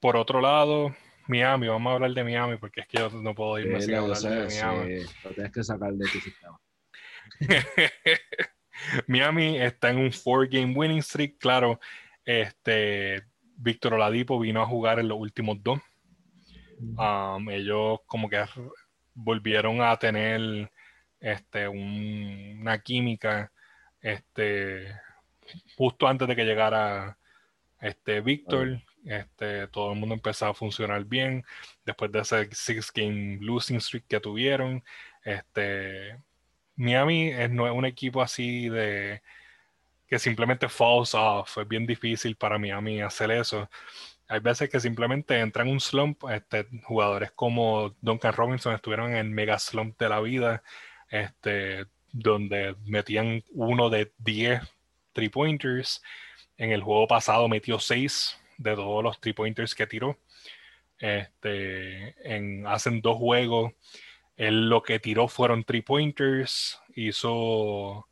por 0.00 0.16
otro 0.16 0.40
lado, 0.40 0.96
Miami, 1.28 1.68
vamos 1.68 1.90
a 1.90 1.94
hablar 1.94 2.12
de 2.12 2.24
Miami 2.24 2.56
porque 2.56 2.80
es 2.80 2.88
que 2.88 2.96
yo 2.96 3.10
no 3.10 3.34
puedo 3.34 3.58
irme 3.58 3.82
sin 3.82 3.94
hablar 3.94 4.18
de 4.18 4.46
Miami. 4.46 5.04
lo 5.22 5.30
tienes 5.32 5.52
que 5.52 5.62
sacar 5.62 5.92
de 5.92 6.08
tu 6.10 6.18
sistema. 6.18 6.58
Miami 9.06 9.60
está 9.60 9.90
en 9.90 9.98
un 9.98 10.12
four 10.12 10.48
game 10.48 10.72
winning 10.74 11.02
streak, 11.02 11.36
claro. 11.38 11.78
Este, 12.24 13.22
Víctor 13.56 13.94
Oladipo 13.94 14.40
vino 14.40 14.62
a 14.62 14.66
jugar 14.66 14.98
en 14.98 15.08
los 15.08 15.18
últimos 15.18 15.62
dos. 15.62 15.78
Um, 16.96 17.48
ellos 17.50 18.00
como 18.06 18.28
que 18.28 18.44
volvieron 19.14 19.80
a 19.80 19.96
tener 19.96 20.70
este, 21.20 21.68
una 21.68 22.78
química 22.80 23.52
este, 24.00 24.92
justo 25.76 26.08
antes 26.08 26.26
de 26.26 26.36
que 26.36 26.44
llegara 26.44 27.16
este, 27.80 28.20
Víctor. 28.20 28.82
Este, 29.04 29.66
todo 29.68 29.92
el 29.92 29.98
mundo 29.98 30.14
empezó 30.14 30.46
a 30.46 30.54
funcionar 30.54 31.04
bien 31.04 31.44
después 31.84 32.12
de 32.12 32.20
ese 32.20 32.48
six 32.52 32.92
game 32.92 33.38
losing 33.40 33.80
streak 33.80 34.06
que 34.06 34.20
tuvieron. 34.20 34.82
Este, 35.24 36.18
Miami 36.76 37.28
es, 37.28 37.50
no 37.50 37.66
es 37.66 37.72
un 37.72 37.84
equipo 37.84 38.22
así 38.22 38.68
de 38.68 39.22
que 40.06 40.18
simplemente 40.18 40.68
falls 40.68 41.14
off. 41.14 41.58
Es 41.58 41.66
bien 41.66 41.86
difícil 41.86 42.36
para 42.36 42.58
Miami 42.58 43.00
hacer 43.00 43.30
eso. 43.30 43.68
Hay 44.32 44.40
veces 44.40 44.70
que 44.70 44.80
simplemente 44.80 45.38
entran 45.38 45.66
en 45.68 45.74
un 45.74 45.80
slump. 45.80 46.24
Este, 46.30 46.66
jugadores 46.84 47.32
como 47.32 47.94
Duncan 48.00 48.32
Robinson 48.32 48.74
estuvieron 48.74 49.10
en 49.10 49.16
el 49.16 49.30
mega 49.30 49.58
slump 49.58 49.98
de 49.98 50.08
la 50.08 50.20
vida, 50.20 50.62
este, 51.10 51.84
donde 52.12 52.74
metían 52.86 53.44
uno 53.50 53.90
de 53.90 54.12
10 54.18 54.62
three 55.12 55.28
pointers. 55.28 56.02
En 56.56 56.72
el 56.72 56.82
juego 56.82 57.06
pasado 57.06 57.46
metió 57.48 57.78
6 57.78 58.38
de 58.56 58.74
todos 58.74 59.04
los 59.04 59.20
three 59.20 59.34
pointers 59.34 59.74
que 59.74 59.86
tiró. 59.86 60.18
Este, 60.98 62.14
en, 62.24 62.66
hacen 62.66 63.02
dos 63.02 63.18
juegos 63.18 63.72
él 64.36 64.68
lo 64.68 64.82
que 64.82 64.98
tiró 64.98 65.28
fueron 65.28 65.64
three 65.64 65.82
pointers, 65.82 66.80
hizo 66.94 68.08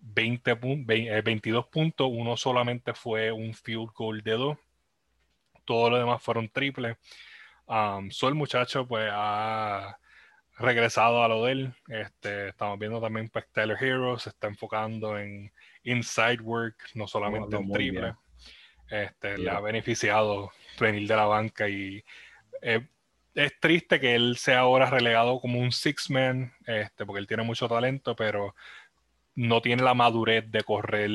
20 0.00 0.54
22 0.54 1.64
eh, 1.64 1.68
puntos, 1.70 2.08
uno 2.10 2.36
solamente 2.36 2.94
fue 2.94 3.32
un 3.32 3.54
field 3.54 3.90
goal 3.94 4.22
de 4.22 4.32
dos, 4.32 4.58
todo 5.68 5.90
lo 5.90 5.98
demás 5.98 6.22
fueron 6.22 6.48
triples. 6.48 6.96
Um, 7.66 8.08
el 8.22 8.34
muchacho 8.34 8.88
pues 8.88 9.10
ha 9.12 9.98
regresado 10.56 11.22
a 11.22 11.28
lo 11.28 11.44
de 11.44 11.52
él. 11.52 11.74
Este, 11.88 12.48
estamos 12.48 12.78
viendo 12.78 13.02
también 13.02 13.28
pues 13.28 13.46
Tyler 13.52 13.76
Hero 13.78 14.18
se 14.18 14.30
está 14.30 14.46
enfocando 14.46 15.18
en 15.18 15.52
inside 15.84 16.40
work, 16.40 16.76
no 16.94 17.06
solamente 17.06 17.54
en 17.54 17.70
triple. 17.70 18.14
Este, 18.88 19.36
Le 19.36 19.50
ha 19.50 19.60
beneficiado 19.60 20.50
venir 20.80 21.06
de 21.06 21.16
la 21.16 21.26
banca 21.26 21.68
y 21.68 22.02
eh, 22.62 22.86
es 23.34 23.60
triste 23.60 24.00
que 24.00 24.14
él 24.14 24.38
sea 24.38 24.60
ahora 24.60 24.88
relegado 24.88 25.38
como 25.38 25.60
un 25.60 25.70
six-man, 25.70 26.50
este, 26.66 27.04
porque 27.04 27.20
él 27.20 27.26
tiene 27.26 27.42
mucho 27.42 27.68
talento, 27.68 28.16
pero 28.16 28.54
no 29.34 29.60
tiene 29.60 29.82
la 29.82 29.92
madurez 29.92 30.50
de 30.50 30.62
correr 30.62 31.10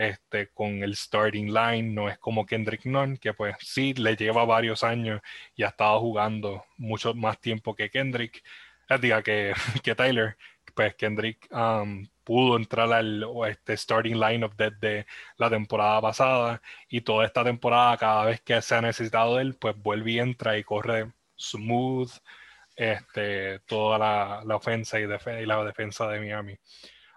este, 0.00 0.48
con 0.48 0.82
el 0.82 0.96
starting 0.96 1.52
line. 1.52 1.94
No 1.94 2.08
es 2.08 2.18
como 2.18 2.46
Kendrick 2.46 2.86
Nunn, 2.86 3.18
que 3.18 3.34
pues 3.34 3.56
sí 3.60 3.94
le 3.94 4.16
lleva 4.16 4.44
varios 4.44 4.82
años 4.84 5.20
y 5.54 5.62
ha 5.62 5.68
estado 5.68 6.00
jugando 6.00 6.64
mucho 6.78 7.14
más 7.14 7.40
tiempo 7.40 7.74
que 7.74 7.90
Kendrick, 7.90 8.42
eh, 8.88 8.98
diga 8.98 9.22
que, 9.22 9.52
que 9.82 9.94
Tyler. 9.94 10.36
Pues 10.74 10.94
Kendrick 10.94 11.48
um, 11.52 12.06
pudo 12.24 12.56
entrar 12.56 12.92
al 12.92 13.26
este 13.48 13.76
starting 13.76 14.14
lineup 14.18 14.54
desde 14.56 15.06
la 15.36 15.50
temporada 15.50 16.00
pasada 16.00 16.62
y 16.88 17.00
toda 17.02 17.26
esta 17.26 17.44
temporada, 17.44 17.96
cada 17.96 18.24
vez 18.26 18.40
que 18.40 18.62
se 18.62 18.74
ha 18.76 18.80
necesitado 18.80 19.40
él, 19.40 19.56
pues 19.56 19.76
vuelve 19.76 20.12
y 20.12 20.18
entra 20.20 20.56
y 20.56 20.64
corre 20.64 21.12
smooth 21.36 22.10
este, 22.76 23.58
toda 23.60 23.98
la, 23.98 24.56
ofensa 24.56 25.00
y, 25.00 25.06
la 25.06 25.64
defensa 25.64 26.08
de 26.08 26.20
Miami. 26.20 26.56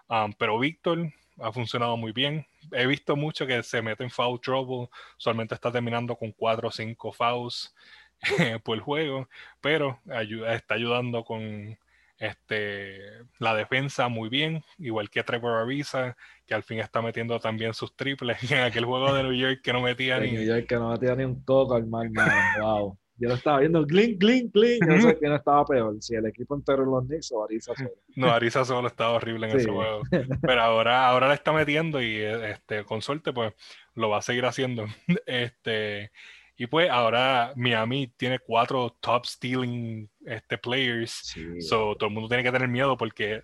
Um, 0.08 0.32
pero 0.34 0.58
Víctor 0.58 1.12
ha 1.40 1.52
funcionado 1.52 1.96
muy 1.96 2.12
bien. 2.12 2.46
He 2.72 2.86
visto 2.86 3.16
mucho 3.16 3.46
que 3.46 3.62
se 3.62 3.82
mete 3.82 4.04
en 4.04 4.10
foul 4.10 4.40
trouble. 4.40 4.88
Usualmente 5.18 5.54
está 5.54 5.70
terminando 5.70 6.16
con 6.16 6.32
4 6.32 6.68
o 6.68 6.70
5 6.70 7.12
fouls 7.12 7.74
por 8.64 8.76
el 8.76 8.82
juego, 8.82 9.28
pero 9.60 10.00
está 10.46 10.74
ayudando 10.74 11.24
con 11.24 11.76
este, 12.18 13.00
la 13.38 13.54
defensa 13.54 14.08
muy 14.08 14.28
bien, 14.28 14.62
igual 14.78 15.10
que 15.10 15.22
Trevor 15.22 15.62
Ariza, 15.62 16.16
que 16.46 16.54
al 16.54 16.62
fin 16.62 16.78
está 16.78 17.02
metiendo 17.02 17.38
también 17.40 17.74
sus 17.74 17.94
triples 17.96 18.38
en 18.50 18.60
aquel 18.60 18.84
juego 18.84 19.12
de 19.14 19.22
New 19.22 19.34
York 19.34 19.60
que 19.62 19.72
no 19.72 19.80
metía 19.80 20.18
ni. 20.20 20.32
New 20.32 20.44
York 20.44 20.66
que 20.66 20.76
no 20.76 20.90
metía 20.90 21.14
ni 21.14 21.24
un 21.24 21.42
coco 21.42 21.74
al 21.74 21.84
wow. 21.84 22.98
Yo 23.16 23.28
lo 23.28 23.34
estaba 23.34 23.60
viendo, 23.60 23.86
clink, 23.86 24.18
clink, 24.18 24.52
clink. 24.52 24.84
No 24.84 25.00
sé 25.00 25.16
quién 25.18 25.32
estaba 25.32 25.64
peor, 25.64 25.96
si 26.00 26.16
el 26.16 26.26
equipo 26.26 26.56
entero 26.56 26.82
en 26.82 26.90
los 26.90 27.06
Knicks 27.06 27.30
o 27.32 27.44
Arisa 27.44 27.72
solo. 27.76 27.90
No, 28.16 28.30
Arisa 28.30 28.64
solo 28.64 28.88
estaba 28.88 29.12
horrible 29.12 29.48
en 29.48 29.56
ese 29.56 29.70
juego. 29.70 30.02
Pero 30.42 30.60
ahora, 30.60 31.08
ahora 31.08 31.28
le 31.28 31.34
está 31.34 31.52
metiendo 31.52 32.02
y 32.02 32.16
este, 32.16 32.84
con 32.84 33.02
suerte, 33.02 33.32
pues 33.32 33.52
lo 33.94 34.10
va 34.10 34.18
a 34.18 34.22
seguir 34.22 34.44
haciendo. 34.46 34.86
Este, 35.26 36.10
y 36.56 36.66
pues 36.66 36.90
ahora 36.90 37.52
Miami 37.56 38.12
tiene 38.16 38.38
cuatro 38.38 38.96
top 39.00 39.26
stealing 39.26 40.08
este, 40.26 40.58
players. 40.58 41.34
So, 41.60 41.96
todo 41.96 42.08
el 42.08 42.14
mundo 42.14 42.28
tiene 42.28 42.42
que 42.42 42.52
tener 42.52 42.68
miedo 42.68 42.96
porque 42.96 43.42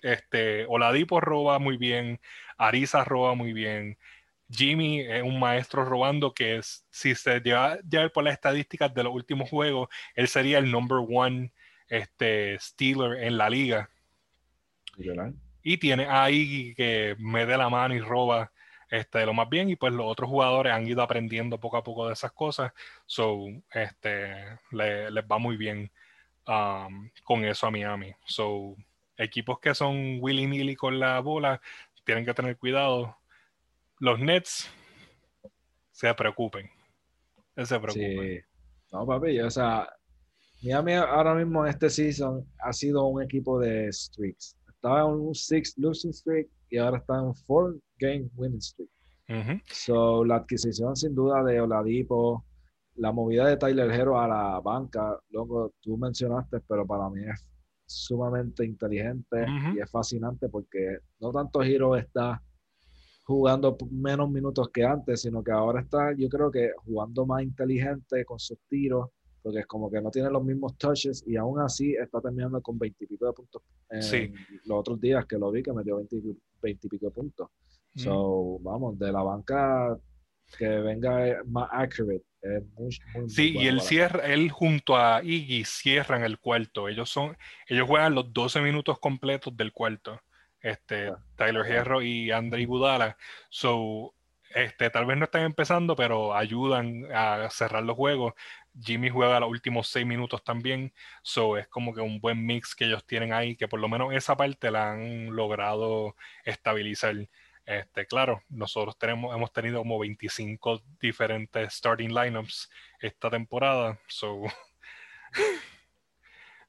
este, 0.00 0.66
Oladipo 0.66 1.20
roba 1.20 1.58
muy 1.58 1.76
bien, 1.76 2.20
Arisa 2.58 3.04
roba 3.04 3.34
muy 3.34 3.52
bien. 3.52 3.96
Jimmy 4.52 5.00
es 5.00 5.22
un 5.22 5.40
maestro 5.40 5.84
robando 5.84 6.34
que 6.34 6.56
es, 6.56 6.86
si 6.90 7.14
se 7.14 7.40
lleva, 7.40 7.78
por 8.12 8.24
las 8.24 8.34
estadísticas 8.34 8.92
de 8.92 9.02
los 9.02 9.14
últimos 9.14 9.48
juegos, 9.48 9.88
él 10.14 10.28
sería 10.28 10.58
el 10.58 10.70
number 10.70 10.98
one 11.08 11.52
este, 11.88 12.58
Stealer 12.58 13.24
en 13.24 13.38
la 13.38 13.48
liga. 13.48 13.88
Y 15.62 15.78
tiene 15.78 16.06
ahí 16.06 16.74
que 16.74 17.16
mete 17.18 17.56
la 17.56 17.70
mano 17.70 17.94
y 17.94 18.00
roba 18.00 18.52
este, 18.90 19.24
lo 19.24 19.32
más 19.32 19.48
bien 19.48 19.70
y 19.70 19.76
pues 19.76 19.92
los 19.94 20.04
otros 20.06 20.28
jugadores 20.28 20.72
han 20.72 20.86
ido 20.86 21.00
aprendiendo 21.00 21.58
poco 21.58 21.78
a 21.78 21.82
poco 21.82 22.06
de 22.06 22.12
esas 22.12 22.32
cosas. 22.32 22.72
So, 23.06 23.46
este, 23.72 24.58
les 24.70 25.24
va 25.24 25.38
muy 25.38 25.56
bien 25.56 25.90
um, 26.46 27.08
con 27.24 27.44
eso 27.44 27.66
a 27.66 27.70
Miami. 27.70 28.12
So, 28.26 28.76
equipos 29.16 29.60
que 29.60 29.74
son 29.74 30.18
willy-nilly 30.20 30.76
con 30.76 31.00
la 31.00 31.20
bola 31.20 31.60
tienen 32.04 32.26
que 32.26 32.34
tener 32.34 32.58
cuidado 32.58 33.16
los 34.02 34.18
Nets 34.18 34.68
se 35.92 36.12
preocupen. 36.14 36.68
Se 37.56 37.78
preocupen. 37.78 38.40
Sí. 38.40 38.40
No, 38.90 39.06
papi, 39.06 39.38
o 39.40 39.48
sea, 39.48 39.88
Miami 40.60 40.94
ahora 40.94 41.36
mismo 41.36 41.64
en 41.64 41.70
este 41.70 41.88
season 41.88 42.44
ha 42.58 42.72
sido 42.72 43.06
un 43.06 43.22
equipo 43.22 43.60
de 43.60 43.86
streaks. 43.90 44.56
Estaba 44.68 45.02
en 45.02 45.20
un 45.20 45.34
six 45.36 45.78
losing 45.78 46.12
streak 46.12 46.48
y 46.68 46.78
ahora 46.78 46.98
está 46.98 47.14
en 47.14 47.26
un 47.26 47.34
four 47.34 47.78
game 47.98 48.28
winning 48.34 48.60
streak. 48.60 48.90
So, 49.70 50.24
la 50.24 50.36
adquisición 50.36 50.96
sin 50.96 51.14
duda 51.14 51.44
de 51.44 51.60
Oladipo, 51.60 52.44
la 52.96 53.12
movida 53.12 53.46
de 53.46 53.56
Tyler 53.56 53.90
Hero 53.92 54.20
a 54.20 54.26
la 54.26 54.60
banca, 54.60 55.16
luego 55.30 55.74
tú 55.80 55.96
mencionaste, 55.96 56.58
pero 56.68 56.84
para 56.84 57.08
mí 57.08 57.22
es 57.24 57.48
sumamente 57.86 58.64
inteligente 58.64 59.46
y 59.76 59.78
es 59.78 59.88
fascinante 59.88 60.48
porque 60.48 60.98
no 61.20 61.30
tanto 61.30 61.62
Hero 61.62 61.96
está 61.96 62.42
jugando 63.24 63.76
menos 63.90 64.30
minutos 64.30 64.68
que 64.72 64.84
antes, 64.84 65.22
sino 65.22 65.42
que 65.42 65.52
ahora 65.52 65.80
está, 65.80 66.12
yo 66.16 66.28
creo 66.28 66.50
que 66.50 66.70
jugando 66.84 67.24
más 67.26 67.42
inteligente 67.42 68.24
con 68.24 68.38
sus 68.38 68.58
tiros, 68.68 69.08
porque 69.42 69.60
es 69.60 69.66
como 69.66 69.90
que 69.90 70.00
no 70.00 70.10
tiene 70.10 70.30
los 70.30 70.44
mismos 70.44 70.76
touches 70.76 71.24
y 71.26 71.36
aún 71.36 71.60
así 71.60 71.94
está 71.94 72.20
terminando 72.20 72.60
con 72.60 72.78
20 72.78 73.04
y 73.04 73.06
pico 73.06 73.26
de 73.26 73.32
puntos 73.32 73.62
en 73.90 74.32
los 74.64 74.78
otros 74.78 75.00
días 75.00 75.26
que 75.26 75.36
lo 75.36 75.50
vi 75.50 75.62
que 75.62 75.72
metió 75.72 75.96
20, 75.96 76.16
20 76.62 76.86
y 76.86 76.90
pico 76.90 77.06
de 77.06 77.12
puntos. 77.12 77.48
So, 77.94 78.58
vamos, 78.60 78.98
de 78.98 79.12
la 79.12 79.22
banca 79.22 79.98
que 80.56 80.66
venga 80.66 81.42
más 81.46 81.68
accurate. 81.72 82.24
Es 82.40 82.62
muy, 82.74 83.28
sí, 83.28 83.54
y 83.56 83.66
él 83.68 83.80
cierra, 83.80 84.26
él 84.26 84.50
junto 84.50 84.96
a 84.96 85.22
Iggy 85.22 85.64
cierran 85.64 86.24
el 86.24 86.38
cuarto. 86.38 86.88
Ellos 86.88 87.08
son, 87.10 87.36
ellos 87.68 87.86
juegan 87.86 88.14
los 88.14 88.32
12 88.32 88.60
minutos 88.62 88.98
completos 88.98 89.56
del 89.56 89.72
cuarto. 89.72 90.18
Este, 90.62 91.08
ah, 91.08 91.18
Tyler 91.36 91.66
Hierro 91.66 92.02
y 92.02 92.30
Andre 92.30 92.66
Budala. 92.66 93.16
So, 93.50 94.14
este, 94.54 94.90
tal 94.90 95.06
vez 95.06 95.16
no 95.16 95.24
están 95.24 95.42
empezando, 95.42 95.96
pero 95.96 96.34
ayudan 96.34 97.06
a 97.12 97.48
cerrar 97.50 97.82
los 97.84 97.96
juegos. 97.96 98.34
Jimmy 98.80 99.10
juega 99.10 99.40
los 99.40 99.50
últimos 99.50 99.88
seis 99.88 100.06
minutos 100.06 100.42
también. 100.44 100.92
So 101.22 101.56
es 101.58 101.68
como 101.68 101.94
que 101.94 102.00
un 102.00 102.20
buen 102.20 102.44
mix 102.44 102.74
que 102.74 102.84
ellos 102.86 103.06
tienen 103.06 103.32
ahí, 103.32 103.56
que 103.56 103.68
por 103.68 103.80
lo 103.80 103.88
menos 103.88 104.14
esa 104.14 104.36
parte 104.36 104.70
la 104.70 104.92
han 104.92 105.34
logrado 105.34 106.16
estabilizar. 106.44 107.14
Este, 107.64 108.06
claro, 108.06 108.42
nosotros 108.48 108.98
tenemos, 108.98 109.34
hemos 109.34 109.52
tenido 109.52 109.78
como 109.78 109.98
25 109.98 110.82
diferentes 111.00 111.74
starting 111.74 112.08
lineups 112.08 112.70
esta 113.00 113.30
temporada. 113.30 113.98
So 114.08 114.42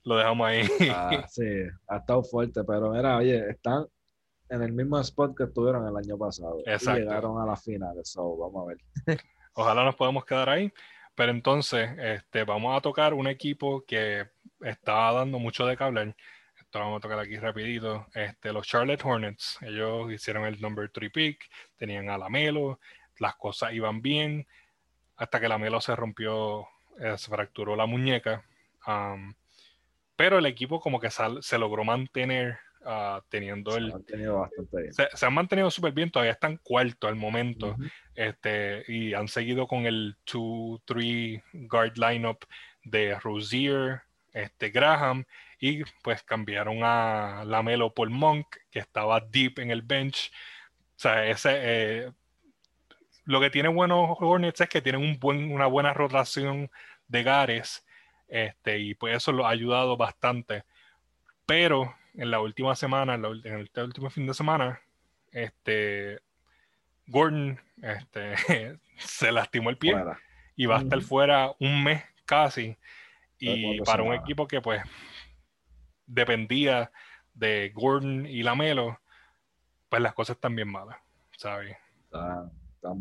lo 0.03 0.17
dejamos 0.17 0.47
ahí. 0.47 0.67
Ah, 0.91 1.25
sí, 1.29 1.43
ha 1.87 1.97
estado 1.97 2.23
fuerte, 2.23 2.63
pero 2.63 2.91
mira, 2.91 3.17
oye, 3.17 3.49
están 3.49 3.85
en 4.49 4.61
el 4.61 4.71
mismo 4.71 4.99
spot 4.99 5.35
que 5.35 5.43
estuvieron 5.45 5.87
el 5.87 5.95
año 5.95 6.17
pasado. 6.17 6.59
Exacto. 6.65 6.99
Y 6.99 7.03
llegaron 7.03 7.41
a 7.41 7.45
las 7.45 7.63
finales, 7.63 8.09
so 8.09 8.37
vamos 8.37 8.63
a 8.63 8.67
ver. 8.67 8.77
Ojalá 9.53 9.83
nos 9.83 9.95
podamos 9.95 10.25
quedar 10.25 10.49
ahí. 10.49 10.71
Pero 11.15 11.31
entonces, 11.31 11.91
este, 11.99 12.43
vamos 12.43 12.75
a 12.75 12.81
tocar 12.81 13.13
un 13.13 13.27
equipo 13.27 13.83
que 13.85 14.27
estaba 14.61 15.13
dando 15.13 15.37
mucho 15.37 15.65
de 15.65 15.77
que 15.77 15.83
hablar. 15.83 16.15
Esto 16.59 16.79
vamos 16.79 16.97
a 16.97 17.01
tocar 17.01 17.19
aquí 17.19 17.37
rapidito. 17.37 18.07
Este, 18.15 18.51
los 18.51 18.65
Charlotte 18.67 19.03
Hornets. 19.05 19.59
Ellos 19.61 20.11
hicieron 20.11 20.45
el 20.45 20.59
number 20.59 20.89
3 20.89 21.11
pick, 21.11 21.49
tenían 21.77 22.09
a 22.09 22.17
Lamelo, 22.17 22.79
las 23.19 23.35
cosas 23.35 23.73
iban 23.73 24.01
bien, 24.01 24.47
hasta 25.15 25.39
que 25.39 25.47
Lamelo 25.47 25.79
se 25.81 25.95
rompió, 25.95 26.67
eh, 26.99 27.15
se 27.17 27.29
fracturó 27.29 27.75
la 27.75 27.85
muñeca. 27.85 28.43
Pero 30.23 30.37
el 30.37 30.45
equipo 30.45 30.79
como 30.79 31.01
que 31.01 31.09
se 31.09 31.57
logró 31.57 31.83
mantener 31.83 32.57
Ah, 32.85 33.21
teniendo 33.29 33.77
el. 33.77 33.93
Se, 34.91 35.25
han 35.25 35.33
mantenido 35.33 35.71
súper 35.71 35.93
bien, 35.93 36.11
todavía 36.11 36.33
están 36.33 36.57
cuarto 36.57 37.07
al 37.07 37.15
momento. 37.15 37.75
este, 38.15 38.83
y 38.87 39.13
han 39.13 39.27
seguido 39.27 39.67
con 39.67 39.85
el 39.85 40.17
2-3 40.25 41.41
guard 41.53 41.93
lineup 41.97 42.43
de 42.83 43.17
Rosier, 43.19 44.01
este, 44.33 44.69
Graham, 44.69 45.25
y 45.59 45.83
pues 46.03 46.23
cambiaron 46.23 46.79
a 46.83 47.43
Lamelo 47.45 47.93
por 47.93 48.09
Monk, 48.09 48.47
que 48.69 48.79
estaba 48.79 49.21
deep 49.21 49.59
en 49.59 49.71
el 49.71 49.81
bench. 49.81 50.31
O 50.95 50.99
sea, 50.99 51.25
ese. 51.25 51.51
Eh, 51.53 52.11
lo 53.25 53.39
que 53.39 53.49
tiene 53.49 53.69
buenos 53.69 54.17
Hornets 54.19 54.59
es 54.59 54.67
que 54.67 54.81
tienen 54.81 55.01
un 55.01 55.17
buen, 55.19 55.53
una 55.53 55.67
buena 55.67 55.93
rotación 55.93 56.69
de 57.07 57.23
gares. 57.23 57.85
Este, 58.33 58.79
y 58.79 58.95
pues 58.95 59.15
eso 59.17 59.31
lo 59.31 59.45
ha 59.45 59.51
ayudado 59.51 59.95
bastante. 59.95 60.63
Pero 61.45 61.93
en 62.15 62.31
la 62.31 62.41
última 62.41 62.75
semana, 62.75 63.13
en, 63.13 63.23
el 63.23 63.69
último 63.83 64.09
fin 64.09 64.25
de 64.25 64.33
semana, 64.33 64.81
este, 65.31 66.19
Gordon 67.05 67.59
este, 67.83 68.79
se 68.97 69.31
lastimó 69.31 69.69
el 69.69 69.77
pie 69.77 69.93
y 70.55 70.65
va 70.65 70.77
a 70.77 70.81
estar 70.81 70.99
fuera 71.01 71.53
un 71.59 71.83
mes 71.83 72.03
casi. 72.25 72.75
Y 73.37 73.79
para 73.81 74.01
un 74.01 74.15
equipo 74.15 74.47
que 74.47 74.61
pues 74.61 74.81
dependía 76.07 76.91
de 77.35 77.71
Gordon 77.75 78.25
y 78.25 78.41
Lamelo, 78.41 78.99
pues 79.89 80.01
las 80.01 80.15
cosas 80.15 80.37
están 80.37 80.55
bien 80.55 80.69
malas, 80.69 80.97
¿sabes? 81.37 81.77
Están, 82.05 82.51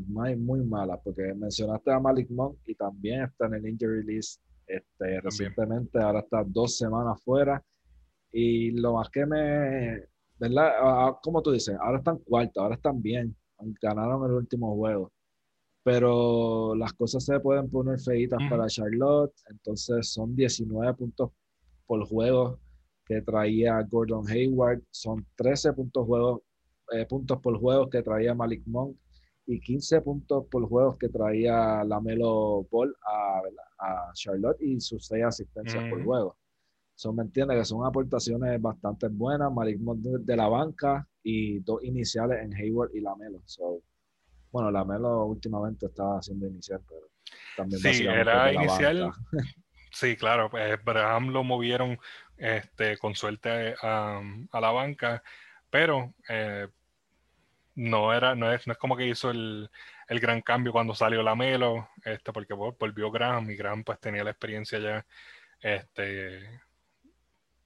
muy, 0.08 0.36
muy 0.36 0.60
malas, 0.60 1.00
porque 1.02 1.32
mencionaste 1.34 1.90
a 1.90 1.98
Malik 1.98 2.28
Monk 2.28 2.58
y 2.66 2.74
también 2.74 3.22
está 3.22 3.46
en 3.46 3.54
el 3.54 3.66
injury 3.66 4.04
list 4.04 4.42
este, 4.72 5.20
recientemente, 5.20 5.98
ahora 6.00 6.20
está 6.20 6.42
dos 6.44 6.76
semanas 6.76 7.22
fuera. 7.22 7.62
Y 8.32 8.70
lo 8.72 8.94
más 8.94 9.10
que 9.10 9.26
me, 9.26 10.04
¿verdad? 10.38 10.72
Ah, 10.80 11.06
ah, 11.08 11.18
como 11.22 11.42
tú 11.42 11.50
dices, 11.52 11.76
ahora 11.80 11.98
están 11.98 12.18
cuartos, 12.18 12.62
ahora 12.62 12.76
están 12.76 13.02
bien, 13.02 13.36
ganaron 13.80 14.24
el 14.30 14.36
último 14.36 14.74
juego. 14.74 15.12
Pero 15.84 16.74
las 16.76 16.92
cosas 16.94 17.24
se 17.24 17.40
pueden 17.40 17.68
poner 17.68 18.00
feitas 18.00 18.40
para 18.48 18.66
Charlotte, 18.68 19.34
entonces 19.50 20.12
son 20.12 20.34
19 20.34 20.94
puntos 20.94 21.30
por 21.86 22.06
juego 22.06 22.60
que 23.04 23.20
traía 23.20 23.82
Gordon 23.82 24.28
Hayward, 24.28 24.80
son 24.90 25.26
13 25.36 25.72
puntos, 25.72 26.06
juego, 26.06 26.44
eh, 26.92 27.04
puntos 27.06 27.40
por 27.40 27.58
juego 27.58 27.90
que 27.90 28.02
traía 28.02 28.34
Malik 28.34 28.62
Monk 28.66 28.96
y 29.46 29.60
15 29.60 30.00
puntos 30.02 30.46
por 30.50 30.68
juego 30.68 30.96
que 30.96 31.08
traía 31.08 31.84
Lamelo 31.84 32.66
Ball 32.70 32.94
a, 33.06 33.40
a 33.78 34.12
Charlotte 34.14 34.60
y 34.60 34.80
sus 34.80 35.06
6 35.06 35.24
asistencias 35.24 35.84
por 35.88 36.04
juego. 36.04 36.36
Son, 36.94 37.16
¿me 37.16 37.22
entiendes? 37.22 37.58
Que 37.58 37.64
son 37.64 37.84
aportaciones 37.86 38.60
bastante 38.60 39.08
buenas, 39.08 39.52
Marismo 39.52 39.94
de, 39.96 40.36
la 40.36 40.48
banca 40.48 41.06
y 41.22 41.60
dos 41.60 41.82
iniciales 41.82 42.38
en 42.42 42.54
Hayward 42.54 42.90
y 42.94 43.00
Lamelo. 43.00 43.40
So, 43.44 43.82
bueno, 44.50 44.70
Lamelo 44.70 45.24
últimamente 45.24 45.86
estaba 45.86 46.18
haciendo 46.18 46.46
inicial, 46.46 46.80
pero 46.88 47.08
también 47.56 47.80
Sí, 47.80 48.06
era 48.06 48.52
inicial. 48.52 49.10
sí, 49.92 50.16
claro, 50.16 50.50
pues 50.50 50.78
Abraham 50.78 51.30
lo 51.30 51.42
movieron 51.42 51.98
este, 52.36 52.98
con 52.98 53.14
suerte 53.14 53.74
a, 53.82 54.20
la 54.52 54.70
banca, 54.70 55.22
pero 55.70 56.14
eh, 56.28 56.68
no 57.74 58.12
era, 58.12 58.34
no 58.34 58.52
es, 58.52 58.66
no 58.66 58.72
es 58.72 58.78
como 58.78 58.96
que 58.96 59.06
hizo 59.06 59.30
el, 59.30 59.70
el 60.08 60.20
gran 60.20 60.42
cambio 60.42 60.72
cuando 60.72 60.94
salió 60.94 61.22
Lamelo, 61.22 61.88
este, 62.04 62.32
porque 62.32 62.54
volvió 62.54 63.10
Graham 63.10 63.50
y 63.50 63.56
Graham 63.56 63.84
pues 63.84 63.98
tenía 64.00 64.24
la 64.24 64.30
experiencia 64.30 64.78
ya 64.78 65.06
este, 65.60 66.60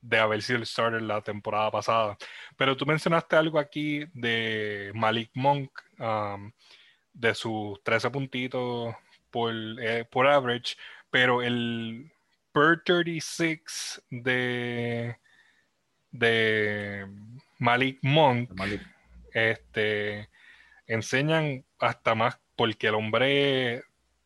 de 0.01 0.19
haber 0.19 0.43
sido 0.43 0.59
el 0.59 0.67
starter 0.67 1.03
la 1.03 1.21
temporada 1.21 1.71
pasada. 1.71 2.17
Pero 2.57 2.77
tú 2.77 2.87
mencionaste 2.87 3.37
algo 3.37 3.59
aquí 3.59 4.05
de 4.13 4.93
Malik 4.95 5.31
Monk, 5.35 5.71
um, 5.99 6.53
de 7.13 7.35
sus 7.35 7.83
13 7.83 8.11
puntitos 8.11 8.95
por, 9.31 9.53
eh, 9.81 10.05
por 10.05 10.27
average, 10.27 10.77
pero 11.11 11.43
el 11.43 12.13
per 12.53 12.83
36 12.85 14.03
de, 14.11 15.17
de 16.11 17.07
Malik 17.59 17.99
Monk 18.03 18.51
Este, 19.37 20.31
enseñan 20.87 21.67
hasta 21.79 22.15
más 22.15 22.41
porque 22.57 22.87
el 22.87 22.95
hombre 22.95 23.83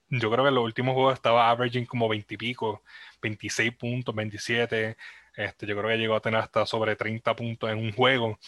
yo 0.09 0.31
creo 0.31 0.45
que 0.45 0.51
en 0.51 0.55
los 0.55 0.65
últimos 0.65 0.95
juegos 0.95 1.15
estaba 1.15 1.51
averaging 1.51 1.85
como 1.85 2.09
20 2.09 2.35
y 2.35 2.37
pico, 2.37 2.85
26 3.21 3.75
puntos, 3.77 4.15
27. 4.15 4.97
Este, 5.35 5.67
yo 5.67 5.77
creo 5.77 5.89
que 5.89 5.97
llegó 5.99 6.15
a 6.15 6.21
tener 6.21 6.41
hasta 6.41 6.65
sobre 6.65 6.95
30 6.95 7.35
puntos 7.35 7.71
en 7.71 7.79
un 7.79 7.93
juego. 7.93 8.39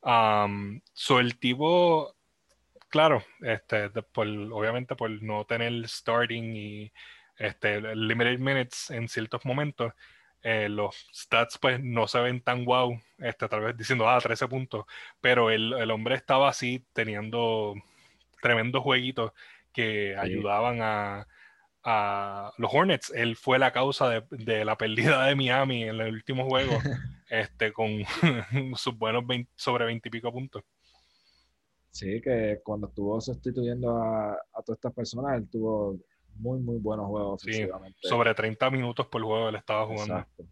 Um, 0.00 0.80
so 0.94 1.20
el 1.20 1.38
tipo, 1.38 2.14
claro, 2.88 3.22
este, 3.42 3.90
obviamente 4.14 4.96
por 4.96 5.10
no 5.22 5.44
tener 5.44 5.86
starting 5.86 6.56
y 6.56 6.92
este, 7.36 7.94
limited 7.94 8.38
minutes 8.38 8.90
en 8.90 9.08
ciertos 9.08 9.44
momentos, 9.44 9.92
eh, 10.48 10.68
los 10.68 11.08
stats 11.12 11.58
pues 11.58 11.82
no 11.82 12.06
se 12.06 12.20
ven 12.20 12.40
tan 12.40 12.64
wow, 12.64 12.96
este, 13.18 13.48
tal 13.48 13.62
vez 13.62 13.76
diciendo, 13.76 14.08
ah, 14.08 14.20
13 14.20 14.46
puntos, 14.46 14.84
pero 15.20 15.50
el, 15.50 15.72
el 15.72 15.90
hombre 15.90 16.14
estaba 16.14 16.48
así 16.48 16.86
teniendo 16.92 17.74
tremendos 18.40 18.84
jueguitos 18.84 19.32
que 19.72 20.16
ayudaban 20.16 20.82
a, 20.82 21.26
a 21.82 22.52
los 22.58 22.70
Hornets. 22.72 23.10
Él 23.10 23.34
fue 23.34 23.58
la 23.58 23.72
causa 23.72 24.22
de, 24.30 24.64
la 24.64 24.78
pérdida 24.78 25.26
de 25.26 25.34
Miami 25.34 25.82
en 25.82 26.00
el 26.00 26.14
último 26.14 26.48
juego, 26.48 26.78
este, 27.28 27.72
con 27.72 28.04
sus 28.76 28.96
buenos 28.96 29.24
sobre 29.56 29.84
20 29.86 30.08
y 30.08 30.12
pico 30.12 30.30
puntos. 30.30 30.62
Sí, 31.90 32.20
que 32.20 32.60
cuando 32.62 32.86
estuvo 32.86 33.20
sustituyendo 33.20 33.96
a, 33.96 34.34
a 34.34 34.62
todas 34.64 34.76
estas 34.76 34.94
personas, 34.94 35.38
él 35.38 35.48
tuvo 35.50 35.96
muy, 36.38 36.60
muy 36.60 36.78
buenos 36.78 37.06
juegos 37.06 37.42
sobre 38.02 38.34
30 38.34 38.70
minutos 38.70 39.06
por 39.06 39.22
juego 39.22 39.48
él 39.48 39.56
estaba 39.56 39.86
jugando. 39.86 40.14
Exacto. 40.14 40.44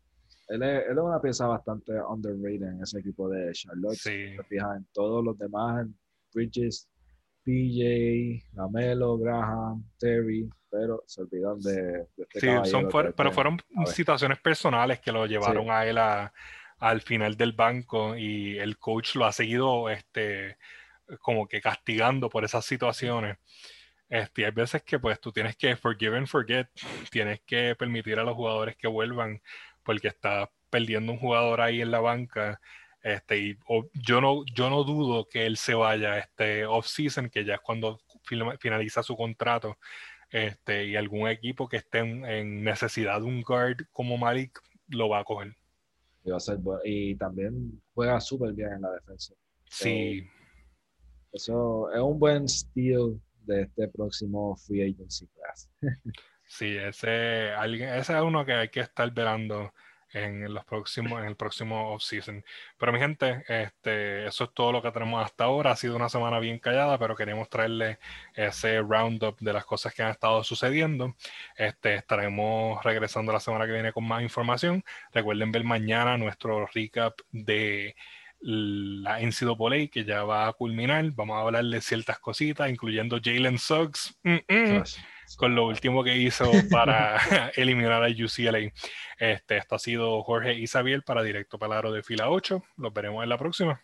Él 0.49 0.63
es, 0.63 0.85
él 0.91 0.99
es, 0.99 1.05
una 1.05 1.21
pieza 1.21 1.47
bastante 1.47 1.93
underrated 2.01 2.69
en 2.69 2.83
ese 2.83 2.99
equipo 2.99 3.29
de 3.29 3.53
Charlotte. 3.53 3.97
Sí. 3.97 4.37
Fija 4.49 4.77
en 4.77 4.87
todos 4.93 5.25
los 5.25 5.39
demás, 5.39 5.83
en 5.83 5.97
Bridges, 6.35 6.89
PJ, 7.45 8.45
Lamelo, 8.55 9.19
Graham, 9.19 9.85
Terry, 9.99 10.49
pero 10.71 11.03
se 11.07 11.23
olvidan 11.23 11.61
de, 11.61 12.07
este 12.17 12.41
Sí, 12.41 12.71
son 12.71 12.89
pero 13.17 13.33
fueron 13.33 13.59
situaciones 13.87 14.39
personales 14.41 15.01
que 15.01 15.13
lo 15.13 15.27
llevaron 15.27 15.71
a 15.71 15.87
él 15.87 15.99
al 15.99 17.01
final 17.03 17.37
del 17.37 17.53
banco 17.53 18.17
y 18.17 18.59
el 18.59 18.79
coach 18.79 19.15
lo 19.15 19.25
ha 19.25 19.33
seguido 19.33 19.89
este, 19.89 20.57
como 21.21 21.47
que 21.47 21.61
castigando 21.61 22.29
por 22.29 22.45
esas 22.45 22.65
situaciones. 22.65 23.39
Este, 24.09 24.45
hay 24.45 24.53
veces 24.53 24.83
que 24.83 24.99
pues 24.99 25.21
tú 25.21 25.33
tienes 25.33 25.57
que 25.57 25.77
forgive 25.77 26.17
and 26.17 26.27
forget, 26.27 26.69
tienes 27.11 27.41
que 27.41 27.75
permitir 27.75 28.19
a 28.19 28.25
los 28.25 28.35
jugadores 28.35 28.77
que 28.77 28.87
vuelvan 28.87 29.41
porque 29.83 30.09
está 30.09 30.51
perdiendo 30.71 31.13
un 31.13 31.19
jugador 31.19 31.61
ahí 31.61 31.81
en 31.81 31.91
la 31.91 32.01
banca. 32.01 32.61
Este, 33.03 33.39
y 33.39 33.59
yo, 33.93 34.21
no, 34.21 34.45
yo 34.55 34.71
no 34.71 34.83
dudo 34.83 35.29
que 35.29 35.47
él 35.47 35.57
se 35.57 35.75
vaya 35.75 36.19
este 36.19 36.65
off-season, 36.65 37.29
que 37.29 37.45
ya 37.45 37.55
es 37.55 37.61
cuando 37.61 38.01
finaliza 38.59 39.03
su 39.03 39.17
contrato. 39.17 39.77
Este, 40.31 40.87
y 40.87 40.97
algún 40.97 41.29
equipo 41.29 41.69
que 41.69 41.77
esté 41.77 41.99
en, 41.99 42.65
necesidad 42.65 43.21
de 43.21 43.27
un 43.27 43.43
guard 43.43 43.77
como 43.93 44.17
Malik 44.19 44.59
lo 44.89 45.09
va 45.09 45.21
a 45.21 45.25
coger. 45.25 45.55
Y, 46.85 47.15
también 47.17 47.81
juega 47.95 48.21
súper 48.21 48.53
bien 48.53 48.73
en 48.73 48.83
la 48.83 48.91
defensa. 48.93 49.35
Sí. 49.67 50.27
eso 51.33 51.93
es 51.93 52.01
un 52.01 52.19
buen 52.19 52.49
steal 52.49 53.21
de 53.47 53.63
este 53.63 53.89
próximo 53.89 54.57
free 54.57 54.83
agency 54.83 55.27
class. 55.29 55.71
sí, 56.47 56.77
ese, 56.77 57.51
alguien, 57.53 57.91
ese 57.91 58.15
es 58.15 58.23
uno 58.23 58.45
que 58.45 58.53
hay 58.53 58.69
que 58.69 58.81
estar 58.81 59.11
velando 59.13 59.73
en 60.15 60.55
los 60.55 60.65
próximos, 60.65 61.21
en 61.21 61.27
el 61.27 61.37
próximo 61.37 61.93
off-season. 61.93 62.45
Pero 62.79 62.93
mi 62.93 62.99
gente, 63.01 63.45
este, 63.49 64.27
eso 64.27 64.45
es 64.45 64.55
todo 64.55 64.73
lo 64.73 64.81
que 64.81 64.93
tenemos 64.93 65.25
hasta 65.25 65.45
ahora. 65.45 65.73
Ha 65.73 65.77
sido 65.77 65.97
una 65.97 66.09
semana 66.09 66.39
bien 66.39 66.59
callada, 66.59 66.99
pero 66.99 67.17
queremos 67.17 67.49
traerle 67.49 67.99
ese 68.35 68.81
roundup 68.81 69.39
de 69.41 69.53
las 69.53 69.65
cosas 69.65 69.93
que 69.93 70.03
han 70.03 70.11
estado 70.11 70.43
sucediendo. 70.45 71.17
Este, 71.57 71.97
estaremos 71.97 72.83
regresando 72.85 73.33
la 73.33 73.41
semana 73.41 73.67
que 73.67 73.73
viene 73.73 73.93
con 73.93 74.07
más 74.07 74.23
información. 74.23 74.85
Recuerden 75.13 75.53
ver 75.53 75.65
mañana 75.65 76.17
nuestro 76.17 76.67
recap 76.67 77.19
de 77.33 77.97
la 78.47 79.21
NCAA 79.21 79.89
que 79.91 80.05
ya 80.05 80.23
va 80.25 80.49
a 80.49 80.53
culminar. 80.53 81.11
Vamos 81.13 81.37
a 81.37 81.41
hablar 81.41 81.65
de 81.65 81.81
ciertas 81.81 82.19
cositas, 82.19 82.69
incluyendo 82.69 83.19
Jalen 83.23 83.59
Suggs. 83.59 84.19
Mm, 84.23 84.39
mm 84.49 84.83
con 85.37 85.55
lo 85.55 85.67
último 85.67 86.05
que 86.05 86.17
hizo 86.17 86.51
para 86.71 87.17
eliminar 87.57 88.05
a 88.05 88.09
UCLA. 88.09 88.71
Este, 89.19 89.57
esto 89.57 89.75
ha 89.75 89.79
sido 89.79 90.23
Jorge 90.23 90.55
Isabel 90.55 91.03
para 91.03 91.23
Directo 91.23 91.59
Palaro 91.59 91.93
de 91.93 92.03
Fila 92.03 92.31
8. 92.31 92.63
Los 92.77 92.93
veremos 92.93 93.23
en 93.23 93.29
la 93.29 93.39
próxima. 93.39 93.83